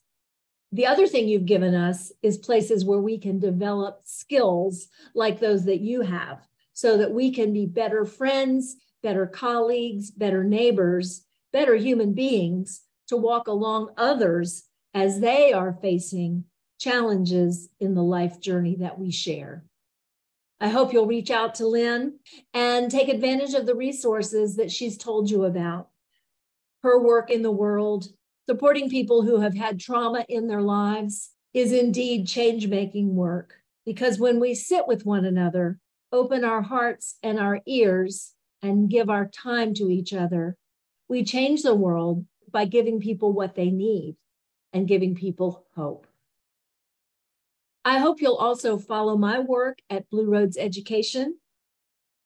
The 0.71 0.88
other 0.88 1.06
thing 1.06 1.28
you've 1.28 1.45
given 1.45 1.76
us 1.76 2.12
is 2.24 2.39
places 2.39 2.84
where 2.84 2.97
we 2.97 3.19
can 3.19 3.38
develop 3.38 4.02
skills 4.06 4.88
like 5.13 5.39
those 5.39 5.65
that 5.65 5.82
you 5.82 6.02
have 6.02 6.47
so 6.74 6.97
that 6.97 7.12
we 7.12 7.32
can 7.32 7.54
be 7.54 7.67
better 7.67 8.06
friends 8.06 8.78
better 9.04 9.26
colleagues, 9.26 10.12
better 10.12 10.44
neighbors, 10.44 11.26
better 11.52 11.76
human 11.76 12.14
beings 12.14 12.82
to 13.08 13.18
walk 13.18 13.48
along 13.48 13.90
others 13.98 14.64
as 14.94 15.20
they 15.20 15.54
are 15.54 15.78
facing 15.82 16.46
challenges 16.80 17.70
in 17.80 17.94
the 17.94 18.04
life 18.04 18.40
journey 18.40 18.76
that 18.76 18.98
we 18.98 19.12
share. 19.12 19.64
I 20.60 20.70
hope 20.70 20.94
you'll 20.94 21.08
reach 21.08 21.32
out 21.32 21.56
to 21.56 21.68
Lynn 21.68 22.20
and 22.54 22.90
take 22.90 23.10
advantage 23.10 23.54
of 23.54 23.66
the 23.66 23.76
resources 23.76 24.56
that 24.58 24.72
she's 24.72 24.98
told 24.98 25.30
you 25.30 25.46
about. 25.46 25.90
Her 26.84 27.00
work 27.00 27.30
in 27.32 27.42
the 27.42 27.52
world, 27.52 28.08
supporting 28.50 28.90
people 28.90 29.24
who 29.24 29.40
have 29.40 29.56
had 29.56 29.80
trauma 29.80 30.26
in 30.30 30.48
their 30.48 30.62
lives, 30.62 31.32
is 31.54 31.72
indeed 31.72 32.28
change 32.28 32.68
making 32.68 33.16
work. 33.16 33.56
Because 33.86 34.20
when 34.20 34.40
we 34.40 34.54
sit 34.54 34.88
with 34.88 35.06
one 35.06 35.26
another, 35.26 35.80
open 36.12 36.46
our 36.46 36.62
hearts 36.62 37.18
and 37.24 37.40
our 37.40 37.62
ears, 37.66 38.34
and 38.62 38.89
give 38.89 39.10
our 39.10 39.28
time 39.28 39.74
to 39.76 39.89
each 39.89 40.13
other, 40.13 40.56
we 41.08 41.24
change 41.24 41.63
the 41.63 41.76
world 41.76 42.26
by 42.52 42.65
giving 42.65 43.00
people 43.00 43.34
what 43.34 43.56
they 43.56 43.69
need 43.69 44.15
and 44.74 44.88
giving 44.88 45.15
people 45.15 45.65
hope. 45.76 46.08
I 47.84 47.97
hope 47.97 48.21
you'll 48.21 48.36
also 48.36 48.78
follow 48.78 49.17
my 49.17 49.39
work 49.39 49.80
at 49.89 50.10
Blue 50.10 50.30
Roads 50.30 50.58
Education. 50.58 51.38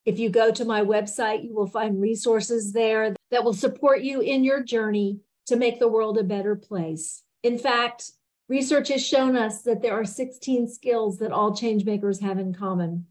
If 0.06 0.20
you 0.20 0.30
go 0.30 0.52
to 0.52 0.66
my 0.66 0.82
website, 0.82 1.44
you 1.46 1.56
will 1.56 1.68
find 1.68 2.02
resources 2.02 2.74
there 2.74 3.16
that 3.32 3.44
will 3.44 3.54
support 3.54 4.02
you 4.02 4.20
in 4.22 4.44
your 4.44 4.62
journey 4.62 5.22
to 5.48 5.56
make 5.56 5.80
the 5.80 5.88
world 5.88 6.18
a 6.18 6.24
better 6.24 6.56
place. 6.56 7.24
In 7.44 7.58
fact, 7.58 8.12
research 8.50 8.90
has 8.90 9.06
shown 9.06 9.36
us 9.36 9.62
that 9.62 9.82
there 9.82 9.94
are 9.94 10.06
16 10.06 10.68
skills 10.68 11.18
that 11.20 11.32
all 11.32 11.52
changemakers 11.52 12.22
have 12.22 12.38
in 12.38 12.54
common. 12.54 13.08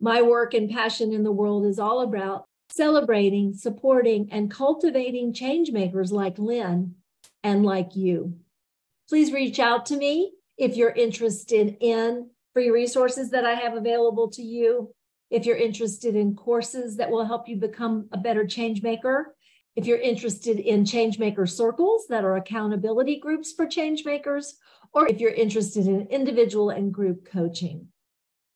My 0.00 0.22
work 0.22 0.54
and 0.54 0.70
passion 0.70 1.12
in 1.12 1.24
the 1.24 1.32
world 1.32 1.66
is 1.66 1.78
all 1.78 2.00
about 2.00 2.46
celebrating, 2.70 3.52
supporting, 3.52 4.28
and 4.32 4.50
cultivating 4.50 5.34
changemakers 5.34 6.10
like 6.10 6.38
Lynn 6.38 6.94
and 7.42 7.64
like 7.64 7.96
you. 7.96 8.38
Please 9.08 9.30
reach 9.32 9.58
out 9.58 9.86
to 9.86 9.96
me 9.96 10.32
if 10.56 10.76
you're 10.76 10.90
interested 10.90 11.76
in 11.80 12.30
free 12.54 12.70
resources 12.70 13.30
that 13.30 13.44
I 13.44 13.54
have 13.54 13.74
available 13.74 14.30
to 14.30 14.42
you, 14.42 14.94
if 15.30 15.44
you're 15.44 15.56
interested 15.56 16.16
in 16.16 16.34
courses 16.34 16.96
that 16.96 17.10
will 17.10 17.24
help 17.24 17.48
you 17.48 17.56
become 17.56 18.08
a 18.12 18.18
better 18.18 18.44
changemaker, 18.44 19.24
if 19.76 19.86
you're 19.86 19.98
interested 19.98 20.58
in 20.58 20.84
changemaker 20.84 21.48
circles 21.48 22.06
that 22.08 22.24
are 22.24 22.36
accountability 22.36 23.20
groups 23.20 23.52
for 23.52 23.66
changemakers, 23.66 24.52
or 24.92 25.06
if 25.08 25.20
you're 25.20 25.30
interested 25.30 25.86
in 25.86 26.08
individual 26.08 26.70
and 26.70 26.92
group 26.92 27.30
coaching 27.30 27.89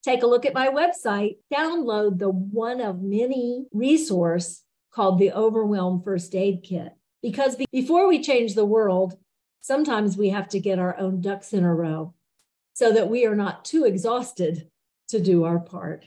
take 0.04 0.22
a 0.22 0.26
look 0.26 0.44
at 0.44 0.54
my 0.54 0.68
website, 0.68 1.38
download 1.52 2.18
the 2.18 2.28
one 2.28 2.80
of 2.80 3.02
many 3.02 3.64
resource 3.72 4.62
called 4.92 5.18
the 5.18 5.32
Overwhelm 5.32 6.02
First 6.02 6.34
Aid 6.34 6.62
Kit. 6.62 6.92
Because 7.22 7.56
before 7.72 8.06
we 8.06 8.22
change 8.22 8.54
the 8.54 8.66
world, 8.66 9.16
sometimes 9.62 10.16
we 10.16 10.28
have 10.28 10.48
to 10.48 10.60
get 10.60 10.78
our 10.78 10.96
own 10.98 11.22
ducks 11.22 11.54
in 11.54 11.64
a 11.64 11.74
row 11.74 12.14
so 12.74 12.92
that 12.92 13.08
we 13.08 13.24
are 13.24 13.34
not 13.34 13.64
too 13.64 13.84
exhausted 13.84 14.68
to 15.08 15.20
do 15.20 15.44
our 15.44 15.58
part. 15.58 16.04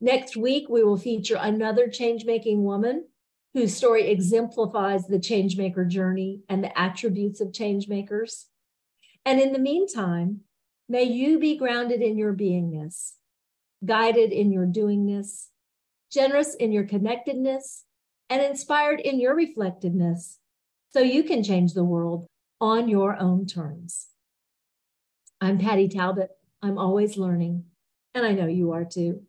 Next 0.00 0.36
week, 0.36 0.68
we 0.68 0.84
will 0.84 0.96
feature 0.96 1.38
another 1.40 1.88
change 1.88 2.24
making 2.24 2.62
woman 2.62 3.06
whose 3.52 3.76
story 3.76 4.08
exemplifies 4.08 5.06
the 5.06 5.18
changemaker 5.18 5.88
journey 5.88 6.42
and 6.48 6.62
the 6.62 6.78
attributes 6.78 7.40
of 7.40 7.48
changemakers. 7.48 8.44
And 9.24 9.40
in 9.40 9.52
the 9.52 9.58
meantime, 9.58 10.40
May 10.88 11.04
you 11.04 11.38
be 11.38 11.56
grounded 11.56 12.02
in 12.02 12.18
your 12.18 12.34
beingness, 12.34 13.12
guided 13.84 14.32
in 14.32 14.52
your 14.52 14.66
doingness, 14.66 15.48
generous 16.12 16.54
in 16.54 16.72
your 16.72 16.84
connectedness, 16.84 17.84
and 18.28 18.42
inspired 18.42 19.00
in 19.00 19.18
your 19.18 19.34
reflectiveness 19.34 20.38
so 20.90 21.00
you 21.00 21.22
can 21.22 21.42
change 21.42 21.72
the 21.72 21.84
world 21.84 22.26
on 22.60 22.88
your 22.88 23.18
own 23.18 23.46
terms. 23.46 24.08
I'm 25.40 25.58
Patti 25.58 25.88
Talbot. 25.88 26.30
I'm 26.62 26.78
always 26.78 27.16
learning, 27.16 27.64
and 28.14 28.24
I 28.24 28.32
know 28.32 28.46
you 28.46 28.72
are 28.72 28.84
too. 28.84 29.22